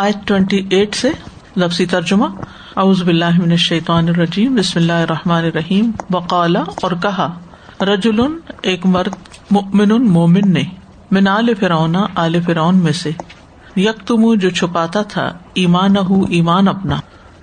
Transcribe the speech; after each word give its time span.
آج 0.00 0.12
twenty 0.26 0.66
eight 0.70 0.94
سے 0.94 1.10
لفظی 1.56 1.86
ترجمہ۔ 1.86 2.26
اعوذ 2.76 3.02
باللہ 3.02 3.38
من 3.38 3.50
الشیطان 3.50 4.08
الرجیم۔ 4.08 4.54
بسم 4.54 4.78
اللہ 4.78 4.92
الرحمٰن 4.92 5.44
الرحیم۔ 5.44 5.90
وقالا 6.10 6.62
اور 6.80 6.92
کہا 7.02 7.40
رجل 7.80 8.20
ایک 8.62 8.86
مرد 8.86 9.14
مؤمن 9.50 10.10
مومن 10.10 10.52
نے، 10.52 10.62
من 11.10 11.28
آل 11.28 11.54
فرعون 11.54 11.96
آل 12.14 12.40
فرعون 12.40 12.76
میں 12.76 12.92
سے۔ 12.92 13.10
یک 13.76 14.06
تم 14.06 14.34
جو 14.34 14.50
چھپاتا 14.50 15.02
تھا 15.02 15.38
ایمان 15.54 15.96
ہُ 15.96 16.24
ایمان 16.30 16.68
اپنا۔ 16.68 17.00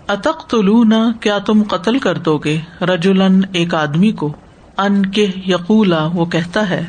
اتق 0.07 0.49
تلونا 0.49 1.11
کیا 1.19 1.37
تم 1.37 1.63
قتل 1.63 1.99
کر 1.99 2.17
دو 2.17 2.37
گے؟ 2.37 2.59
رجولن 2.81 3.41
ایک 3.53 3.75
آدمی 3.75 4.11
کو۔ 4.11 4.33
ان 4.77 5.05
کے 5.05 5.27
یقولا 5.47 6.07
وہ 6.13 6.25
کہتا 6.25 6.69
ہے، 6.69 6.85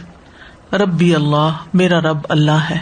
ربی 0.73 1.15
اللہ، 1.15 1.51
میرا 1.75 2.01
رب 2.01 2.19
اللہ 2.29 2.65
ہے۔ 2.71 2.79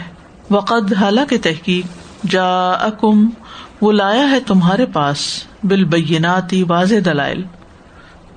وقد 0.49 0.93
حالانکہ 0.93 1.37
تحقیق 1.37 1.85
جا 2.29 2.71
اکم 2.71 3.29
وہ 3.81 3.91
لایا 3.91 4.31
ہے 4.31 4.39
تمہارے 4.39 4.85
پاس 4.85 5.43
بال 5.63 5.83
بیناتی 5.83 6.63
واضح 6.63 6.95
دلائل۔ 7.05 7.43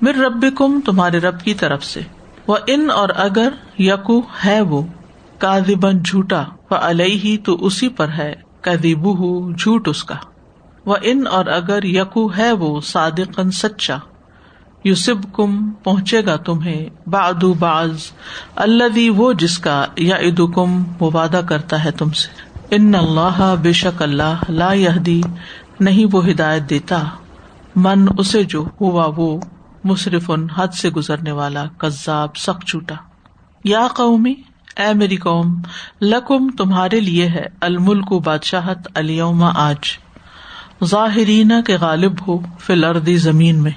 مر 0.01 0.15
رب 0.15 0.45
کم 0.57 0.81
تمہارے 0.85 1.17
رب 1.17 1.41
کی 1.41 1.53
طرف 1.53 1.83
سے۔ 1.83 2.01
وہ 2.47 2.57
ان 2.67 2.89
اور 2.91 3.09
اگر 3.15 3.49
یقو 3.79 4.19
ہے 4.45 4.61
وہ 4.61 4.81
کادبن 5.37 6.03
جھوٹا 6.03 6.43
و 6.71 6.75
ہی 6.99 7.37
تو 7.37 7.65
اسی 7.65 7.89
پر 7.89 8.09
ہے۔ 8.09 8.35
کدیبو 8.61 9.51
جھوٹ 9.51 9.87
اس 9.87 10.03
کا۔ 10.03 10.15
وہ 10.85 10.95
ان 11.01 11.27
اور 11.31 11.45
اگر 11.45 11.83
یقو 11.83 12.37
ہے 12.37 12.51
وہ 12.51 12.81
صادقن 12.81 13.51
سچا۔ 13.51 13.97
یوسب 14.83 15.33
کم 15.33 15.71
پہنچے 15.71 16.25
گا 16.25 16.35
تمہیں۔ 16.35 17.09
بادو 17.09 17.53
باز 17.53 18.11
اللہ 18.55 19.09
وہ 19.09 19.33
جس 19.33 19.59
کا 19.59 19.85
یا 19.97 20.15
ادو 20.15 20.47
کم 20.47 20.83
وہ 20.99 21.11
وعدہ 21.13 21.41
کرتا 21.49 21.83
ہے 21.83 21.91
تم 21.91 22.11
سے۔ 22.11 22.48
ان 22.71 22.95
اللہ 22.95 23.55
بے 23.61 23.73
شک 23.73 24.01
اللہ 24.01 24.43
لا 24.49 24.73
یہدی، 24.73 25.21
نہیں 25.79 26.05
وہ 26.11 26.29
ہدایت 26.29 26.69
دیتا۔ 26.69 27.03
من 27.75 28.05
اسے 28.17 28.43
جو 28.43 28.65
ہوا 28.81 29.11
وہ 29.17 29.39
مصرف 29.83 30.31
ان 30.31 30.49
حد 30.49 30.67
سے 30.67 30.89
گزرنے 30.89 31.31
والا، 31.31 31.65
کذاب، 31.77 32.37
سخت 32.37 32.65
چوٹا 32.65 32.95
یا 33.63 33.87
قومی، 33.95 34.33
اے 34.77 34.93
میری 34.93 35.15
قوم، 35.15 35.61
لکم 36.01 36.49
تمہارے 36.49 36.99
لیے 36.99 37.27
ہے 37.27 37.45
الملک 37.61 38.13
بادشاہت 38.13 38.87
علیما 38.95 39.51
آج۔ 39.55 39.97
ظاہرین 40.85 41.51
کے 41.67 41.77
غالب 41.77 42.27
ہو 42.27 42.39
فل 42.59 42.83
اردی 42.83 43.17
زمین 43.17 43.63
میں۔ 43.63 43.71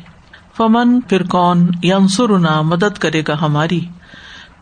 فمن 0.56 1.00
پھر 1.00 1.22
کون 1.22 1.68
ینسرنا 1.82 2.60
مدد 2.60 2.98
کرے 2.98 3.22
گا 3.28 3.40
ہماری۔ 3.40 3.80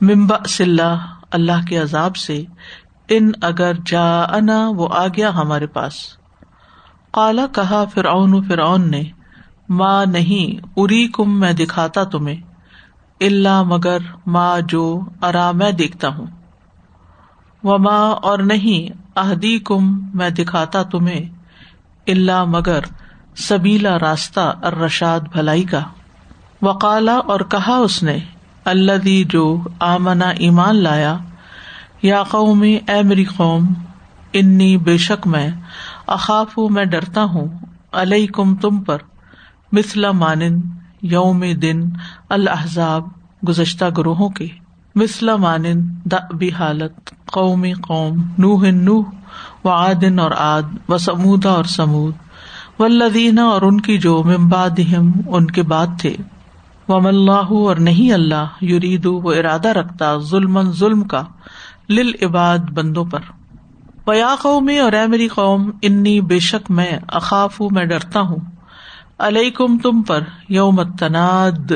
ممبا 0.01 0.37
صلاح 0.49 1.07
اللہ 1.31 1.67
کے 1.69 1.77
عذاب 1.77 2.17
سے 2.17 2.45
ان 3.11 3.31
اگر 3.43 3.73
جا 3.87 4.23
انا 4.23 4.71
وہ 4.77 4.89
آ 4.91 5.07
گیا 5.07 5.29
ہمارے 5.29 5.67
پاس۔ 5.67 5.93
کالا 7.13 7.47
کہا، 7.47 7.85
فرعون 7.85 8.43
فرعون 8.49 8.91
نے 8.91 9.03
ماں 9.69 10.07
نہیں 10.07 10.67
اری 10.77 11.09
کم 11.09 11.41
میں 11.41 11.53
دکھاتا 11.53 12.05
تمہیں 12.05 12.37
اللہ 13.21 13.63
مگر 13.63 13.99
ماں 14.27 14.61
جو 14.61 15.01
ارا، 15.23 15.51
میں 15.51 15.73
دیکھتا 15.73 16.09
ہوں۔ 16.09 16.27
و 17.65 17.79
ماں 17.79 18.13
اور 18.13 18.39
نہیں 18.39 19.03
اہدی 19.17 19.59
کم 19.59 20.01
میں 20.15 20.31
دکھاتا 20.31 20.83
تمہیں 20.83 21.29
اللہ 22.07 22.45
مگر 22.45 22.81
سبیلا 23.37 23.99
راستہ 23.99 24.53
ارشاد 24.63 25.21
بھلائی 25.21 25.63
کا۔ 25.63 25.81
وقالا، 26.63 27.17
اور 27.17 27.41
کہا 27.41 27.77
اس 27.77 28.03
نے 28.03 28.19
اللہ 28.65 28.99
دی 29.05 29.25
جو 29.25 29.63
آمنا، 29.81 30.29
ایمان 30.29 30.77
لایا 30.77 31.17
یا 32.03 32.23
قومی، 32.23 32.79
اے 32.89 33.03
میری 33.03 33.25
قوم، 33.25 33.67
انی 34.33 34.77
بے 34.77 34.97
شک 34.97 35.27
میں 35.27 35.51
اخاف 36.07 36.59
میں 36.59 36.85
ڈرتا 36.85 37.25
ہوں 37.25 37.47
علیہ 37.93 38.27
کم 38.27 38.57
تم 38.57 38.81
پر 38.81 38.99
مثلا 39.73 40.11
مانند 40.11 40.63
یوم 41.03 41.45
دن 41.63 41.81
الحضاب 42.29 43.09
گزشتہ 43.49 43.85
گروہوں 43.99 44.29
کے۔ 44.29 44.47
مثلا 44.95 45.37
مانند 45.37 46.15
بھی 46.35 46.51
حالت، 46.51 47.11
قومی 47.27 47.73
قوم 47.73 48.23
نوہ 48.39 48.67
نوح 48.67 49.05
و 49.65 49.69
عادن 49.69 50.19
اور 50.19 50.31
آد 50.39 50.63
و 50.89 50.99
سمودا 50.99 51.51
اور 51.51 51.65
سمود۔ 51.65 52.15
و 52.79 52.87
لدینہ 52.87 53.41
اور 53.41 53.63
ان 53.63 53.81
کی 53.81 53.99
جو 53.99 54.23
ممباد 54.23 54.81
ان 55.27 55.47
کے 55.47 55.63
بعد 55.63 55.87
تھے۔ 56.01 56.17
وم 56.89 57.07
اللہ 57.07 57.49
اور 57.51 57.77
نہیں 57.77 58.13
اللہ 58.13 58.65
یرید 58.65 59.07
وہ 59.07 59.33
ارادہ 59.33 59.69
رکھتا 59.69 60.19
ظلم 60.19 60.73
ظلم 60.73 61.03
کا۔ 61.03 61.23
لل 61.91 62.13
عباد 62.23 62.59
بندوں 62.59 63.05
پر۔ 63.05 63.19
ویا 64.07 64.35
قومی 64.43 64.79
اور 64.79 64.93
اے 64.93 65.07
میری 65.07 65.29
قوم، 65.29 65.71
انی 65.83 66.21
بے 66.21 66.39
شک 66.39 66.71
میں 66.71 66.99
اقاف 67.09 67.61
ہوں، 67.61 67.69
میں 67.73 67.85
ڈرتا 67.85 68.21
ہوں۔ 68.21 68.37
علیکم 69.19 69.79
تم 69.79 70.03
پر 70.03 70.21
یوم 70.49 70.83
تناد 70.97 71.73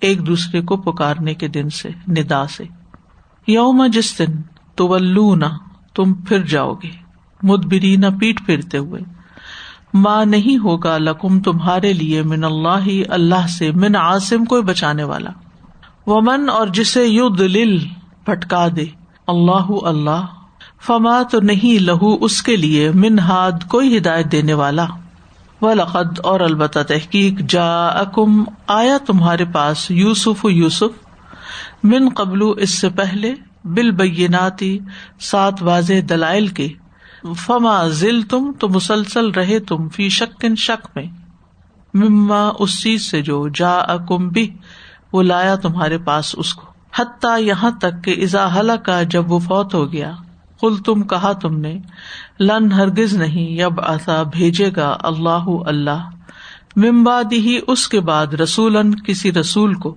ایک 0.00 0.26
دوسرے 0.26 0.60
کو 0.60 0.76
پکارنے 0.76 1.34
کے 1.34 1.48
دن 1.48 1.70
سے، 1.70 1.88
ندا 2.08 2.46
سے۔ 2.46 2.64
یوم 3.46 3.86
جس 3.92 4.18
دن 4.18 4.42
تو 4.74 4.98
تم 5.94 6.14
پھر 6.14 6.42
جاؤ 6.42 6.74
گے۔ 6.74 6.90
مدبری 7.42 7.96
نہ 7.96 8.06
پیٹ 8.20 8.46
پھرتے 8.46 8.78
ہوئے۔ 8.78 9.00
ماں 9.94 10.24
نہیں 10.24 10.58
ہوگا 10.58 10.98
لکم 10.98 11.40
تمہارے 11.40 11.92
لیے 11.92 12.22
من 12.22 12.44
اللہ 12.44 12.88
اللہ 13.08 13.46
سے 13.46 13.72
من 13.72 13.96
عاصم 13.96 14.44
کو 14.44 14.62
بچانے 14.62 15.04
والا۔ 15.04 15.30
وہ 16.06 16.20
من 16.20 16.48
اور 16.48 16.66
جسے 16.66 17.04
یو 17.04 17.28
دل 17.28 17.78
بھٹکا 18.24 18.68
دے۔ 18.76 18.84
اللہ 19.28 19.70
اللہ، 19.82 20.24
فما 20.86 21.22
تو 21.22 21.40
نہیں 21.40 21.82
لہو 21.82 22.24
اس 22.24 22.42
کے 22.42 22.56
لیے 22.56 22.90
منہاد 22.90 23.68
کوئی 23.68 23.98
ہدایت 23.98 24.32
دینے 24.32 24.54
والا۔ 24.54 24.86
و 25.62 25.74
لقد 25.74 26.20
اور 26.22 26.40
البتہ 26.40 26.78
تحقیق 26.88 27.40
جا 27.48 27.86
اکم 27.86 28.44
آیا 28.66 28.98
تمہارے 29.06 29.44
پاس 29.44 29.90
یوسف 29.90 30.46
یوسف، 30.50 31.04
من 31.84 32.08
قبل 32.08 32.40
اس 32.56 32.78
سے 32.78 32.88
پہلے 32.88 33.34
بل 33.64 33.90
بیناتی 33.90 34.78
سات 35.20 35.62
واضح 35.62 35.94
دلائل 36.08 36.46
کے۔ 36.46 36.68
فما 37.36 37.88
ذل 37.88 38.22
تم 38.22 38.52
تو 38.58 38.68
مسلسل 38.68 39.30
رہے 39.30 39.58
تم 39.58 39.88
فی 39.88 40.08
شکن 40.08 40.56
شک 40.56 40.86
میں۔ 40.96 41.06
مما 41.94 42.50
اس 42.58 42.82
چیز 42.82 43.10
سے 43.10 43.22
جو 43.22 43.48
جا 43.48 43.70
اکم 43.70 44.28
بھی، 44.28 44.54
وہ 45.12 45.22
لایا 45.22 45.54
تمہارے 45.54 45.98
پاس 45.98 46.34
اس 46.38 46.54
کو۔ 46.54 46.67
حتیٰ 46.94 47.40
یہاں 47.40 47.70
تک 47.70 48.04
کہ 48.04 48.10
ازا 48.22 48.60
حل 48.60 48.70
کا 48.84 49.02
جب 49.02 49.32
وہ 49.32 49.38
فوت 49.38 49.74
ہو 49.74 49.92
گیا 49.92 50.12
کل 50.60 50.76
تم 50.76 51.02
کہا 51.02 51.32
تم 51.32 51.58
نے، 51.58 51.78
لن 52.40 52.72
ہرگز 52.72 53.16
نہیں، 53.16 53.60
یب 53.62 53.80
آسا 53.80 54.22
بھیجے 54.22 54.70
گا 54.76 54.96
اللہ 55.02 55.48
اللہ۔ 55.66 56.10
ممباد 56.76 57.32
ہی 57.32 57.58
اس 57.66 57.88
کے 57.88 58.00
بعد 58.00 58.26
رسول 58.26 59.00
کسی 59.00 59.32
رسول 59.32 59.74
کو۔ 59.74 59.94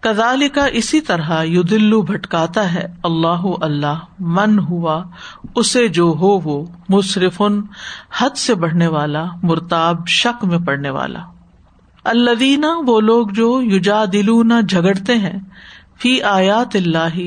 کدال 0.00 0.48
کا 0.48 0.64
اسی 0.64 1.00
طرح 1.00 1.42
یو 1.42 1.62
دلو 1.62 2.02
بھٹکاتا 2.02 2.74
ہے 2.74 2.86
اللہ 3.02 3.42
اللہ، 3.60 3.94
من 4.18 4.58
ہوا، 4.58 5.02
اسے 5.54 5.88
جو 5.88 6.04
ہو 6.04 6.28
وہ 6.28 6.66
مصرف 6.88 7.42
حد 8.20 8.36
سے 8.36 8.54
بڑھنے 8.54 8.86
والا، 8.86 9.24
مرتاب، 9.42 10.08
شک 10.08 10.44
میں 10.44 10.58
پڑنے 10.58 10.90
والا۔ 10.90 11.20
اللہ 12.04 12.66
وہ 12.86 13.00
لوگ 13.00 13.28
جو 13.28 13.60
یوجا 13.62 14.04
دلو 14.12 14.42
نہ 14.42 14.60
جھگڑتے 14.68 15.14
ہیں 15.14 15.38
فی 15.98 16.22
آیات 16.22 16.76
اللہ 16.76 17.18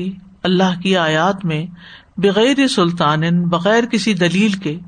اللہ 0.42 0.80
کی 0.82 0.96
آیات 0.96 1.44
میں 1.44 1.64
بغیر 2.16 2.66
سلطان، 2.66 3.42
بغیر 3.44 3.84
کسی 3.84 4.14
دلیل 4.14 4.52
کے 4.52 4.78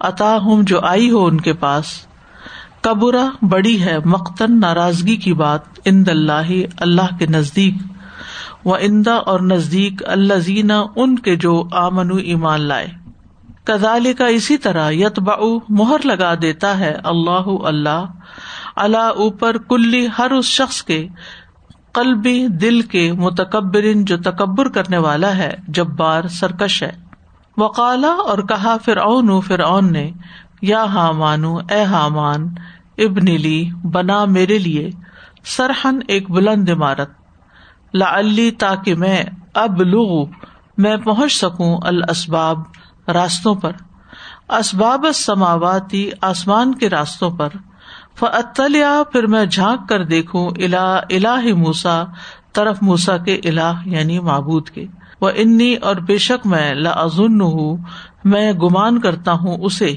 عطا 0.00 0.36
ہوں 0.36 0.62
جو 0.62 0.80
آئی 0.80 1.10
ہو 1.10 1.24
ان 1.26 1.40
کے 1.40 1.52
پاس 1.52 1.86
قبرا 2.80 3.26
بڑی 3.42 3.80
ہے 3.82 3.98
مختن 4.04 4.60
ناراضگی 4.60 5.16
کی 5.16 5.32
بات 5.32 5.80
اند 5.84 6.08
اللہ 6.08 6.50
اللہ 6.80 7.16
کے 7.18 7.26
نزدیک، 7.26 7.74
و 8.66 8.74
اندا 8.74 9.14
اور 9.14 9.40
نزدیک 9.40 10.02
اللہ 10.06 10.34
زینا 10.34 10.82
ان 10.96 11.18
کے 11.18 11.36
جو 11.36 11.62
آمن 11.72 12.18
ایمان 12.18 12.60
لائے۔ 12.60 12.86
کزال 13.64 14.12
کا 14.18 14.26
اسی 14.26 14.56
طرح 14.56 14.90
یت 14.90 15.18
مہر 15.68 16.04
لگا 16.04 16.34
دیتا 16.34 16.78
ہے 16.78 16.94
اللہ 17.04 17.48
اللہ 17.64 18.04
اللہ 18.76 19.10
اوپر 19.16 19.56
کلی 19.58 20.06
ہر 20.18 20.30
اس 20.30 20.44
شخص 20.44 20.82
کے 20.82 21.06
قلبی 21.96 22.48
دل 22.48 22.80
کے 22.80 23.12
متکبرین 23.12 24.04
جو 24.04 24.16
تکبر 24.16 24.68
کرنے 24.68 24.98
والا 24.98 25.36
ہے 25.36 25.54
جب 25.68 25.86
بار 25.86 26.28
سرکش 26.28 26.82
ہے۔ 26.82 26.92
وقالا 27.58 28.08
اور 28.08 28.38
کہا 28.38 28.76
فرعون 28.84 29.40
فرعون 29.40 29.92
نے، 29.92 30.10
یا 30.62 31.10
مانو 31.10 31.56
اے 31.56 31.82
حامان، 31.82 32.54
ابن 32.98 33.24
لی، 33.24 33.70
بنا 33.84 34.24
میرے 34.24 34.58
لیے 34.58 34.90
سرحن 35.44 35.98
ایک 36.08 36.30
بلند 36.30 36.68
عمارت۔ 36.68 37.10
لی 38.24 38.50
تاکہ 38.50 38.94
میں 38.94 39.24
اب 39.54 39.82
لغ 39.82 40.24
میں 40.78 40.96
پہنچ 40.96 41.32
سکوں 41.32 41.78
الاسباب 41.82 42.58
راستوں 43.08 43.54
پر۔ 43.54 43.72
اسباب 44.48 45.06
سماواتی 45.14 46.10
آسمان 46.20 46.74
کے 46.74 46.90
راستوں 46.90 47.30
پر۔ 47.30 47.48
فطلیا 48.18 49.02
پھر 49.12 49.26
میں 49.26 49.46
جھانک 49.46 49.88
کر 49.88 50.04
دیکھوں 50.04 50.50
الا 50.58 50.96
الا 50.96 51.36
موسا 51.56 52.04
طرف 52.52 52.82
موسا 52.82 53.16
کے 53.16 53.34
الا 53.34 53.72
یعنی 53.84 54.18
معبود 54.18 54.68
کے۔ 54.68 54.86
وہ 55.20 55.30
انی 55.34 55.74
اور 55.74 55.96
بے 55.96 56.18
شک 56.18 56.46
میں 56.46 56.74
لازن 56.74 57.40
ہوں 57.40 57.76
میں 58.24 58.52
گمان 58.52 59.00
کرتا 59.00 59.32
ہوں 59.32 59.56
اسے 59.56 59.96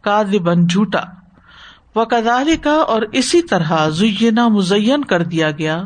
کا 0.00 0.22
دبن 0.22 0.66
جھوٹا۔ 0.66 1.00
و 1.96 2.04
کداری 2.04 2.56
کا 2.56 2.74
اور 2.74 3.02
اسی 3.12 3.42
طرح 3.42 3.88
زینا 3.88 4.48
مزین 4.48 5.04
کر 5.04 5.22
دیا 5.22 5.50
گیا 5.50 5.82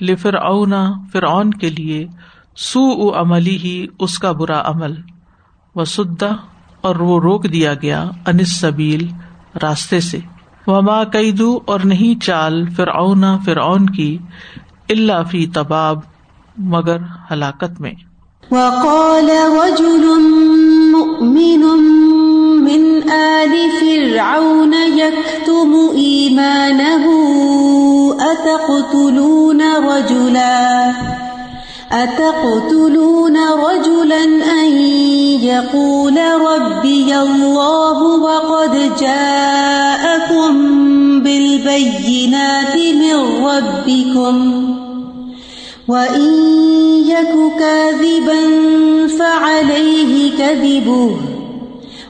لفر 0.00 0.34
اونا 0.34 0.92
فرعون 1.12 1.50
کے 1.50 1.70
لیے۔ 1.70 2.06
سو 2.56 3.14
عملی 3.20 3.56
ہی 3.56 3.86
اس 3.98 4.18
کا 4.18 4.32
برا 4.32 4.62
عمل۔ 4.64 4.94
و 5.74 5.84
سدا 5.84 6.30
اور 6.80 6.96
وہ 6.96 7.20
روک 7.20 7.52
دیا 7.52 7.74
گیا 7.74 8.04
انس 8.26 8.60
سبیل 8.60 9.08
راستے 9.62 10.00
سے۔ 10.00 10.18
وہ 10.66 10.80
ماں 10.80 11.04
قیدو 11.04 11.60
اور 11.64 11.80
نہیں 11.80 12.22
چال 12.22 12.68
فرعون 12.76 13.24
فرعون 13.44 13.90
کی 13.90 14.18
اللہ 14.88 15.22
فی 15.30 15.46
تباب، 15.46 15.98
مگر 16.56 16.96
ہلاکت 17.30 17.80
میں۔ 17.80 17.92
وقال 18.50 19.30
رجل 19.30 20.04
مؤمن 20.90 21.64
من 22.64 23.10
آل 23.10 23.54
فرعون 23.80 24.74
يكتم 24.94 25.74
إيمانه 25.96 27.06
أتقتلون 28.20 29.60
رجلا؟ 29.60 30.90
أتقتلون 31.90 33.36
رجلا 33.36 34.24
أن 34.62 34.76
يقول 35.42 36.18
ربي 36.18 37.14
الله 37.14 37.98
وقد 38.20 39.00
جاءكم 39.00 39.45
بالبينات 41.22 42.76
من 42.76 43.44
ربكم 43.46 44.36
وَإِن 45.88 46.32
يَكُ 47.06 47.34
كَاذِبًا 47.58 48.42
فَعَلَيْهِ 49.18 50.30
كَذِبُهُ 50.38 51.10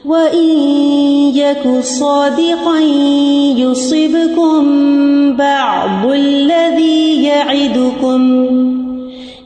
وَإِن 0.05 0.49
يَكُ 1.35 1.83
صَادِقًا 1.83 2.79
يُصِبْكُم 3.57 4.61
بَعْضُ 5.35 6.05
الَّذِي 6.05 7.23
يَعِدُكُمْ 7.23 8.21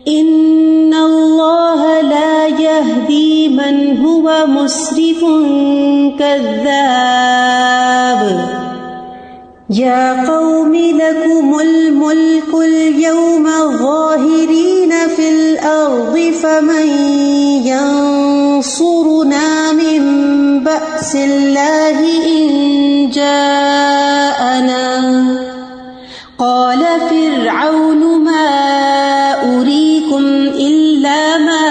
إِنَّ 0.07 0.93
اللَّهَ 0.93 2.01
لَا 2.01 2.47
يَهْدِي 2.47 3.47
مَنْ 3.49 3.97
هُوَ 4.05 4.47
مُسْرِفٌ 4.47 5.25
كَذَّابٌ 6.19 7.51
یا 9.75 10.23
قوم 10.27 10.73
لکم 10.73 11.53
الملک 11.55 12.55
اليوم 12.55 13.45
ظاہرین 13.77 14.93
فی 15.15 15.27
الارض 15.27 16.17
فمن 16.41 16.89
ینصرنا 17.67 19.45
من 19.77 20.09
بأس 20.63 21.13
اللہ 21.15 22.01
ان 22.31 23.09
جاءنا 23.13 24.81
قال 26.37 26.83
فرعون 27.09 28.03
ما 28.23 28.51
أريكم 29.59 30.25
إلا 30.67 31.37
ما 31.37 31.69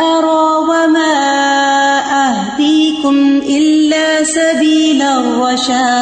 أرى 0.00 0.48
وما 0.70 1.14
أهديكم 2.18 3.16
إلا 3.50 4.24
سبيل 4.24 5.02
الرشاد 5.02 5.97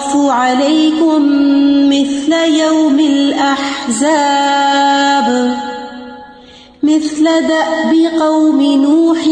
أخاف 0.00 0.16
عليكم 0.30 1.22
مثل 1.88 2.32
يوم 2.32 3.00
الأحزاب 3.00 4.48
مثل 6.82 7.24
دأب 7.24 7.94
قوم 8.20 8.62
نوح 8.62 9.28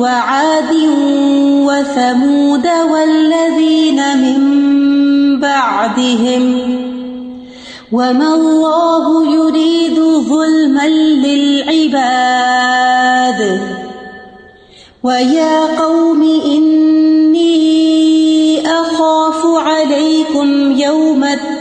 وعاد 0.00 0.74
وثمود 1.68 2.66
والذين 2.90 4.18
من 4.18 4.40
بعدهم 5.40 6.60
وما 7.92 8.34
الله 8.34 9.34
يريد 9.34 10.00
ظلما 10.28 10.88
للعباد 11.26 12.40
ويا 15.02 15.78
قوم 15.78 16.22
إني 16.22 17.05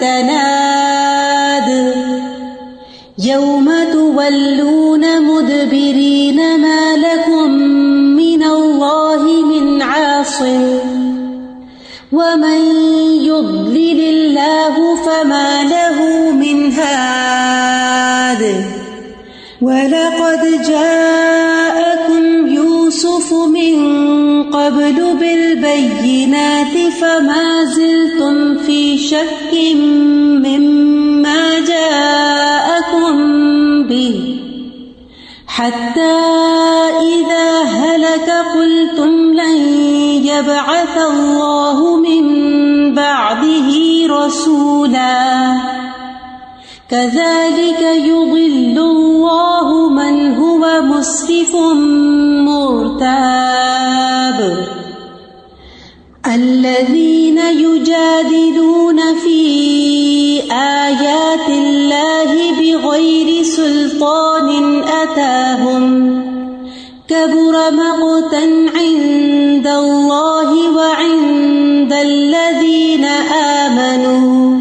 يوم 0.04 1.16
يوم 3.20 3.72
تولون 3.94 5.22
مدبرين 5.22 6.60
ما 6.60 6.96
لكم 6.98 7.52
من 8.16 8.44
الله 8.44 9.24
من 9.46 9.82
عاصم. 9.82 10.80
ومن 12.12 12.62
يضلل 13.22 14.00
الله 14.00 14.96
فما 14.96 15.64
له 15.64 16.32
من 16.32 16.72
هاد. 16.72 18.66
ولقد 19.62 20.62
جاءكم 20.68 22.48
يوسف 22.48 23.34
من 23.34 23.76
قبل 24.44 25.18
بالبينات 25.76 26.94
فما 27.02 27.64
زلتم 27.66 28.58
في 28.58 28.98
شك 28.98 29.54
مما 30.46 31.60
جاءكم 31.60 33.14
به 33.88 34.36
حتى 35.48 36.18
إذا 37.02 37.64
هلك 37.64 38.30
قلتم 38.56 39.34
لن 39.34 39.58
يبعث 40.26 40.98
الله 40.98 41.98
من 41.98 42.26
بعده 42.94 43.70
رسولا 44.10 45.54
كذلك 46.90 47.82
يضل 47.82 48.78
الله 48.80 49.90
من 49.90 50.36
هو 50.36 50.82
مسرف 50.82 51.56
مرتاب 52.46 53.36
الذين 56.36 57.38
يجادلون 57.38 59.00
في 59.24 59.42
آيات 60.52 61.50
الله 61.50 62.52
بغير 62.60 63.44
سلطان 63.44 64.84
أتاهم 64.84 65.86
كبر 67.08 67.72
مقتا 67.72 68.46
عند 68.80 69.68
الله 69.68 70.70
وعند 70.76 71.94
الذين 71.94 73.06
آمنوا 73.66 74.58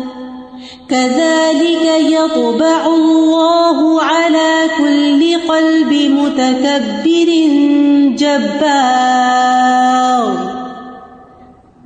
كذلك 0.91 1.85
يطبع 2.01 2.87
الله 2.87 4.03
على 4.03 4.69
كل 4.79 5.49
قلب 5.49 5.93
متكبر 5.93 7.29
جبار 8.19 9.55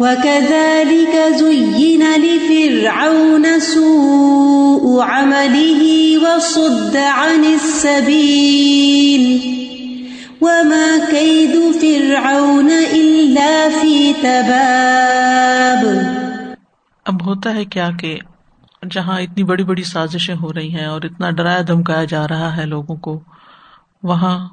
وكذلك 0.00 1.16
زين 1.38 2.02
لفرعون 2.02 3.60
سوء 3.60 5.02
عمله 5.02 5.82
وصد 6.18 6.96
عن 6.96 7.44
السبيل 7.44 9.24
وما 10.40 10.98
كيد 11.10 11.54
فرعون 11.80 12.70
إلا 12.92 13.68
في 13.80 14.12
تباب 14.22 15.86
اب 17.04 17.26
ہوتا 17.26 17.54
ہے 17.54 17.64
کیا 17.64 17.90
کہ 18.00 18.18
جہاں 18.90 19.20
اتنی 19.20 19.44
بڑی 19.44 19.64
بڑی 19.64 19.82
سازشیں 19.82 20.34
ہو 20.34 20.52
رہی 20.52 20.70
ہیں 20.70 20.86
اور 20.86 21.02
اتنا 21.02 21.30
ڈرایا 21.30 21.60
دھمکایا 21.68 22.04
جا 22.04 22.28
رہا 22.28 22.56
ہے 22.56 22.66
لوگوں 22.66 22.96
کو، 22.96 23.20
وہاں 24.02 24.48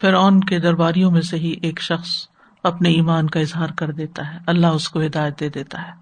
فرعون 0.00 0.40
کے 0.40 0.58
درباریوں 0.58 1.10
میں 1.10 1.20
سے 1.20 1.36
ہی 1.36 1.54
ایک 1.62 1.80
شخص 1.80 2.29
اپنے 2.62 2.88
ایمان 2.88 3.30
کا 3.30 3.40
اظہار 3.40 3.68
کر 3.68 3.90
دیتا 3.90 4.34
ہے۔ 4.34 4.38
اللہ 4.46 4.66
اس 4.66 4.88
کو 4.88 5.00
ہدایت 5.00 5.40
دے 5.40 5.48
دیتا 5.48 5.82
ہے۔ 5.82 5.92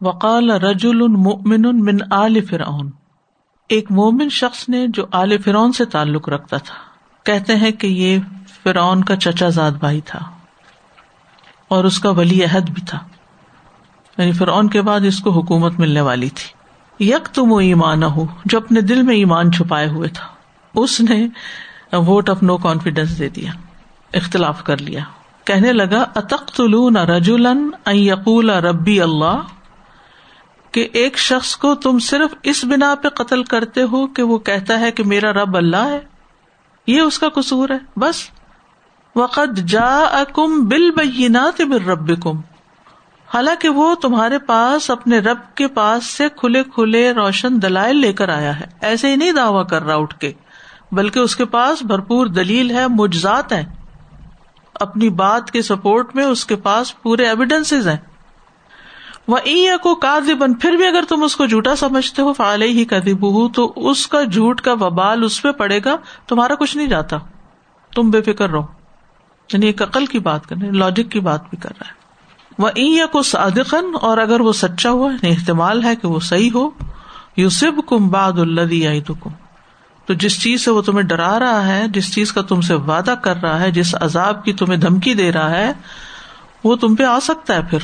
وقال 0.00 0.50
رجول 0.50 1.02
المؤمن 1.02 1.84
من 1.84 1.96
آل 2.10 2.40
فرعون۔ 2.40 2.90
ایک 3.68 3.92
مومن 3.92 4.28
شخص 4.28 4.68
نے 4.68 4.86
جو 4.88 5.06
آل 5.12 5.38
فرعون 5.38 5.72
سے 5.72 5.84
تعلق 5.84 6.28
رکھتا 6.28 6.56
تھا۔ 6.56 6.74
کہتے 7.24 7.56
ہیں 7.56 7.70
کہ 7.70 7.86
یہ 7.86 8.18
فرعون 8.62 9.04
کا 9.04 9.16
چچا 9.16 9.48
زاد 9.48 9.70
بھائی 9.70 10.00
تھا۔ 10.00 10.18
اور 11.68 11.84
اس 11.84 11.98
کا 11.98 12.10
ولی 12.10 12.44
عہد 12.44 12.70
بھی 12.70 12.82
تھا۔ 12.82 12.98
یعنی 14.18 14.32
فرعون 14.32 14.68
کے 14.68 14.82
بعد 14.82 15.00
اس 15.00 15.20
کو 15.20 15.30
حکومت 15.30 15.78
ملنے 15.78 16.00
والی 16.00 16.28
تھی۔ 16.28 16.58
یک 17.08 17.26
تم 17.26 17.52
وہ 17.52 17.60
ایمان 17.60 18.02
ہو 18.02 18.26
جو 18.44 18.58
اپنے 18.58 18.80
دل 18.80 19.02
میں 19.02 19.14
ایمان 19.14 19.52
چھپائے 19.52 19.88
ہوئے 19.88 20.08
تھا۔ 20.08 20.26
اس 20.74 21.00
نے 21.00 21.28
ووٹ 21.92 22.30
آف 22.30 22.42
نو 22.42 22.56
کانفیڈینس 22.56 23.18
دے 23.18 23.28
دیا۔ 23.28 23.50
اختلاف 24.14 24.64
کر 24.64 24.76
لیا۔ 24.76 25.00
کہنے 25.48 25.72
لگا 25.72 26.04
اتخت 26.14 26.60
رجولن 26.96 27.70
یقول 27.86 28.50
ربی 28.50 29.00
اللہ؟ 29.00 29.40
کہ 30.72 30.88
ایک 30.92 31.18
شخص 31.18 31.56
کو 31.56 31.74
تم 31.74 31.98
صرف 31.98 32.34
اس 32.42 32.64
بنا 32.64 32.94
پہ 33.02 33.08
قتل 33.08 33.42
کرتے 33.42 33.82
ہو 33.82 34.06
کہ 34.06 34.22
وہ 34.22 34.38
کہتا 34.38 34.80
ہے 34.80 34.90
کہ 34.90 35.04
میرا 35.04 35.32
رب 35.32 35.56
اللہ 35.56 35.76
ہے۔ 35.76 36.00
یہ 36.86 37.00
اس 37.00 37.18
کا 37.18 37.28
قصور 37.28 37.68
ہے۔ 37.68 37.78
بس۔ 37.96 38.30
وقت 39.16 39.56
جا 39.56 40.24
کم 40.32 40.64
بل 40.64 40.90
بینات 40.90 41.60
رب 41.86 42.22
کم 42.22 42.40
حالانکہ 43.34 43.68
وہ 43.68 43.94
تمہارے 43.94 44.38
پاس 44.38 44.90
اپنے 44.90 45.18
رب 45.18 45.38
کے 45.54 45.68
پاس 45.68 46.04
سے 46.04 46.28
کھلے 46.36 46.62
کھلے 46.64 47.10
روشن 47.12 47.62
دلائل 47.62 47.96
لے 47.96 48.12
کر 48.12 48.28
آیا 48.28 48.60
ہے۔ 48.60 48.66
ایسے 48.80 49.10
ہی 49.10 49.16
نہیں 49.16 49.32
دعوی 49.32 49.64
کر 49.70 49.82
رہا 49.82 49.94
اٹھ 49.94 50.18
کے، 50.18 50.32
بلکہ 50.92 51.18
اس 51.18 51.36
کے 51.36 51.44
پاس 51.44 51.82
بھرپور 51.82 52.26
دلیل 52.26 52.70
ہے 52.70 52.86
مجزات 52.88 53.52
ہے 53.52 53.77
اپنی 54.80 55.08
بات 55.08 55.50
کے 55.50 55.62
سپورٹ 55.62 56.16
میں 56.16 56.24
اس 56.24 56.46
کے 56.46 56.56
پاس 56.56 57.02
پورے 57.02 57.26
ایویڈینس 57.26 57.72
ہیں۔ 57.72 57.96
وہ 59.28 59.36
کو 59.82 59.94
بن 60.34 60.54
پھر 60.54 60.72
بھی 60.72 60.86
اگر 60.86 61.04
تم 61.08 61.22
اس 61.22 61.36
کو 61.36 61.46
جھوٹا 61.46 61.76
سمجھتے 61.76 62.22
ہو 62.22 62.32
فعال 62.32 62.62
ہی 62.62 62.84
کدیب 62.84 63.54
تو 63.54 63.72
اس 63.76 64.06
کا 64.06 64.22
جھوٹ 64.22 64.60
کا 64.60 64.72
وبال 64.72 65.24
اس 65.24 65.42
پہ 65.42 65.50
پڑے 65.52 65.80
گا، 65.84 65.96
تمہارا 66.26 66.54
کچھ 66.54 66.76
نہیں 66.76 66.86
جاتا۔ 66.86 67.16
تم 67.94 68.10
بے 68.10 68.22
فکر 68.22 68.50
رہو۔ 68.50 68.62
یعنی 69.52 69.66
ایک 69.66 69.82
عقل 69.82 70.06
کی 70.06 70.18
بات 70.18 70.46
کر 70.46 70.56
رہے 70.62 70.70
لاجک 70.70 71.12
کی 71.12 71.20
بات 71.20 71.50
بھی 71.50 71.58
کر 71.58 71.70
رہا 71.80 71.88
ہے۔ 71.88 71.98
وہ 72.58 72.68
ای 72.68 73.00
کو 73.12 73.22
صادقن 73.22 73.86
اور 74.02 74.18
اگر 74.18 74.40
وہ 74.40 74.52
سچا 74.52 74.90
ہوا 74.90 75.12
یعنی 75.12 75.30
احتمال 75.30 75.84
ہے 75.84 75.96
کہ 75.96 76.08
وہ 76.08 76.20
صحیح 76.20 76.50
ہو 76.54 76.70
یوسب 77.36 77.72
کم 77.86 78.08
باد 78.08 78.32
اللہ 78.32 79.10
کم 79.20 79.30
تو 80.08 80.14
جس 80.14 80.42
چیز 80.42 80.64
سے 80.64 80.70
وہ 80.70 80.82
تمہیں 80.82 81.02
ڈرا 81.02 81.38
رہا 81.38 81.68
ہے، 81.68 81.88
جس 81.88 82.14
چیز 82.14 82.32
کا 82.32 82.42
تم 82.42 82.60
سے 82.60 82.74
وعدہ 82.74 83.14
کر 83.22 83.36
رہا 83.36 83.60
ہے، 83.60 83.70
جس 83.70 83.94
عذاب 84.00 84.44
کی 84.44 84.52
تمہیں 84.52 84.76
دھمکی 84.76 85.14
دے 85.14 85.32
رہا 85.32 85.50
ہے، 85.50 85.72
وہ 86.64 86.76
تم 86.76 86.94
پہ 86.94 87.02
آ 87.02 87.20
سکتا 87.20 87.54
ہے 87.54 87.62
پھر۔ 87.70 87.78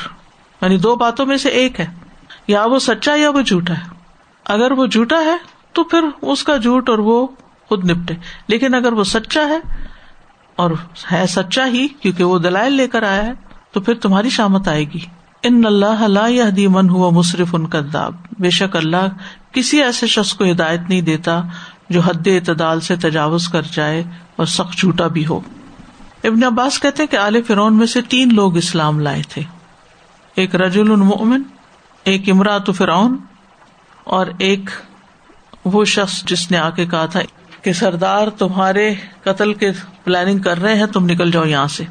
یعنی 0.62 0.78
دو 0.78 0.97
باتوں 0.97 1.26
میں 1.26 1.37
سے 1.37 1.49
ایک 1.49 1.81
ہے۔ 1.81 1.87
یا 2.49 2.64
وہ 2.64 2.78
سچا 2.78 3.14
یا 3.16 3.31
وہ 3.31 3.40
جھوٹا 3.40 3.75
ہے۔ 3.75 3.88
اگر 4.45 4.73
وہ 4.73 4.87
جھوٹا 4.87 5.16
ہے، 5.16 5.37
تو 5.73 5.85
پھر 5.85 6.00
اس 6.23 6.45
کا 6.45 6.57
جھوٹ 6.57 6.88
اور 6.88 6.99
وہ 6.99 7.26
خود 7.69 7.90
نپٹے۔ 7.90 8.14
لیکن 8.49 8.75
اگر 8.75 8.93
وہ 8.93 9.04
سچا 9.04 9.49
ہے، 9.49 9.59
اور 10.57 10.71
ہے 11.12 11.26
سچا 11.28 11.66
ہی، 11.66 11.88
کیونکہ 11.88 12.25
وہ 12.25 12.38
دلائل 12.38 12.73
لے 12.73 12.88
کر 12.88 13.02
آیا 13.02 13.26
ہے، 13.26 13.33
تو 13.73 13.81
پھر 13.81 13.95
تمہاری 13.95 14.31
شامت 14.31 14.69
آئے 14.69 14.85
گی۔ 14.85 15.00
ان 15.43 15.62
اللہ 15.66 16.50
دی 16.57 16.66
من 16.66 16.90
ہوا 16.90 17.11
مصرف 17.11 17.49
ان 17.52 17.66
کا 17.66 17.81
داب 17.93 18.14
بے 18.38 18.50
شک 18.50 18.76
اللہ 18.76 19.09
کسی 19.52 19.83
ایسے 19.83 20.07
شخص 20.07 20.35
کو 20.35 20.45
ہدایت 20.45 20.81
نہیں 20.88 21.00
دیتا 21.00 21.43
جو 21.91 22.00
حد 22.00 22.26
اعتدال 22.26 22.81
سے 22.81 22.97
تجاوز 22.97 23.49
کر 23.49 23.62
جائے 23.62 24.05
اور 24.37 24.47
سخت 24.47 24.79
جھوٹا 24.79 25.07
بھی 25.07 25.26
ہو۔ 25.26 25.41
ابن 26.25 26.45
عباس 26.45 26.81
کہتے 26.81 27.07
کہ 27.07 27.17
آل 27.17 27.43
فرون 27.43 27.76
میں 27.76 27.87
سے 27.87 28.00
تین 28.03 28.35
لوگ 28.35 28.57
اسلام 28.57 29.00
لائے 29.00 29.23
تھے۔ 29.29 29.43
ایک 30.35 30.55
رج 30.55 30.79
المن 30.79 31.43
ایک 32.05 32.31
امراط 32.31 32.71
فرعون 32.76 33.17
اور 34.05 34.26
ایک 34.38 34.71
وہ 35.64 35.85
شخص 35.85 36.25
جس 36.25 36.50
نے 36.50 36.59
آ 36.59 36.71
کے 36.71 36.87
کہا 36.87 37.07
تھا 37.07 37.21
کہ 37.62 37.73
سردار 37.73 38.29
تمہارے 38.29 38.95
قتل 39.23 39.55
کے 39.55 39.71
پلاننگ 40.05 40.38
کر 40.38 40.62
رہے 40.62 40.75
ہیں، 40.75 40.87
تم 40.87 41.05
نکل 41.05 41.31
جاؤ 41.31 41.45
یہاں 41.45 41.67
سے۔ 41.67 41.85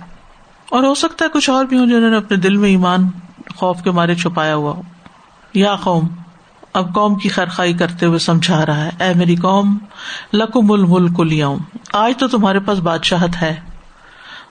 اور 0.69 0.83
ہو 0.83 0.95
سکتا 0.95 1.25
ہے 1.25 1.29
کچھ 1.33 1.49
اور 1.49 1.65
بھی 1.65 1.77
ہوں 1.77 1.87
جنہوں 1.87 2.11
نے 2.11 2.17
اپنے 2.17 2.37
دل 2.37 2.57
میں 2.57 2.69
ایمان، 2.69 3.09
خوف 3.55 3.81
کے 3.83 3.91
مارے 3.91 4.15
چھپایا 4.15 4.55
ہوا 4.55 4.71
ہو۔ 4.71 4.81
یا 5.53 5.75
قوم 5.75 6.07
اب 6.73 6.93
قوم 6.93 7.15
کی 7.15 7.29
خیر 7.29 7.73
کرتے 7.79 8.05
ہوئے 8.05 8.19
سمجھا 8.19 8.65
رہا 8.65 8.85
ہے۔ 8.85 8.89
اے 8.99 9.13
میری 9.15 9.35
قوم، 9.35 9.77
لکم 10.33 10.71
الملک 10.71 11.19
لیاؤں 11.19 11.59
آج 11.93 12.13
تو 12.19 12.27
تمہارے 12.27 12.59
پاس 12.59 12.79
بادشاہت 12.79 13.41
ہے۔ 13.41 13.55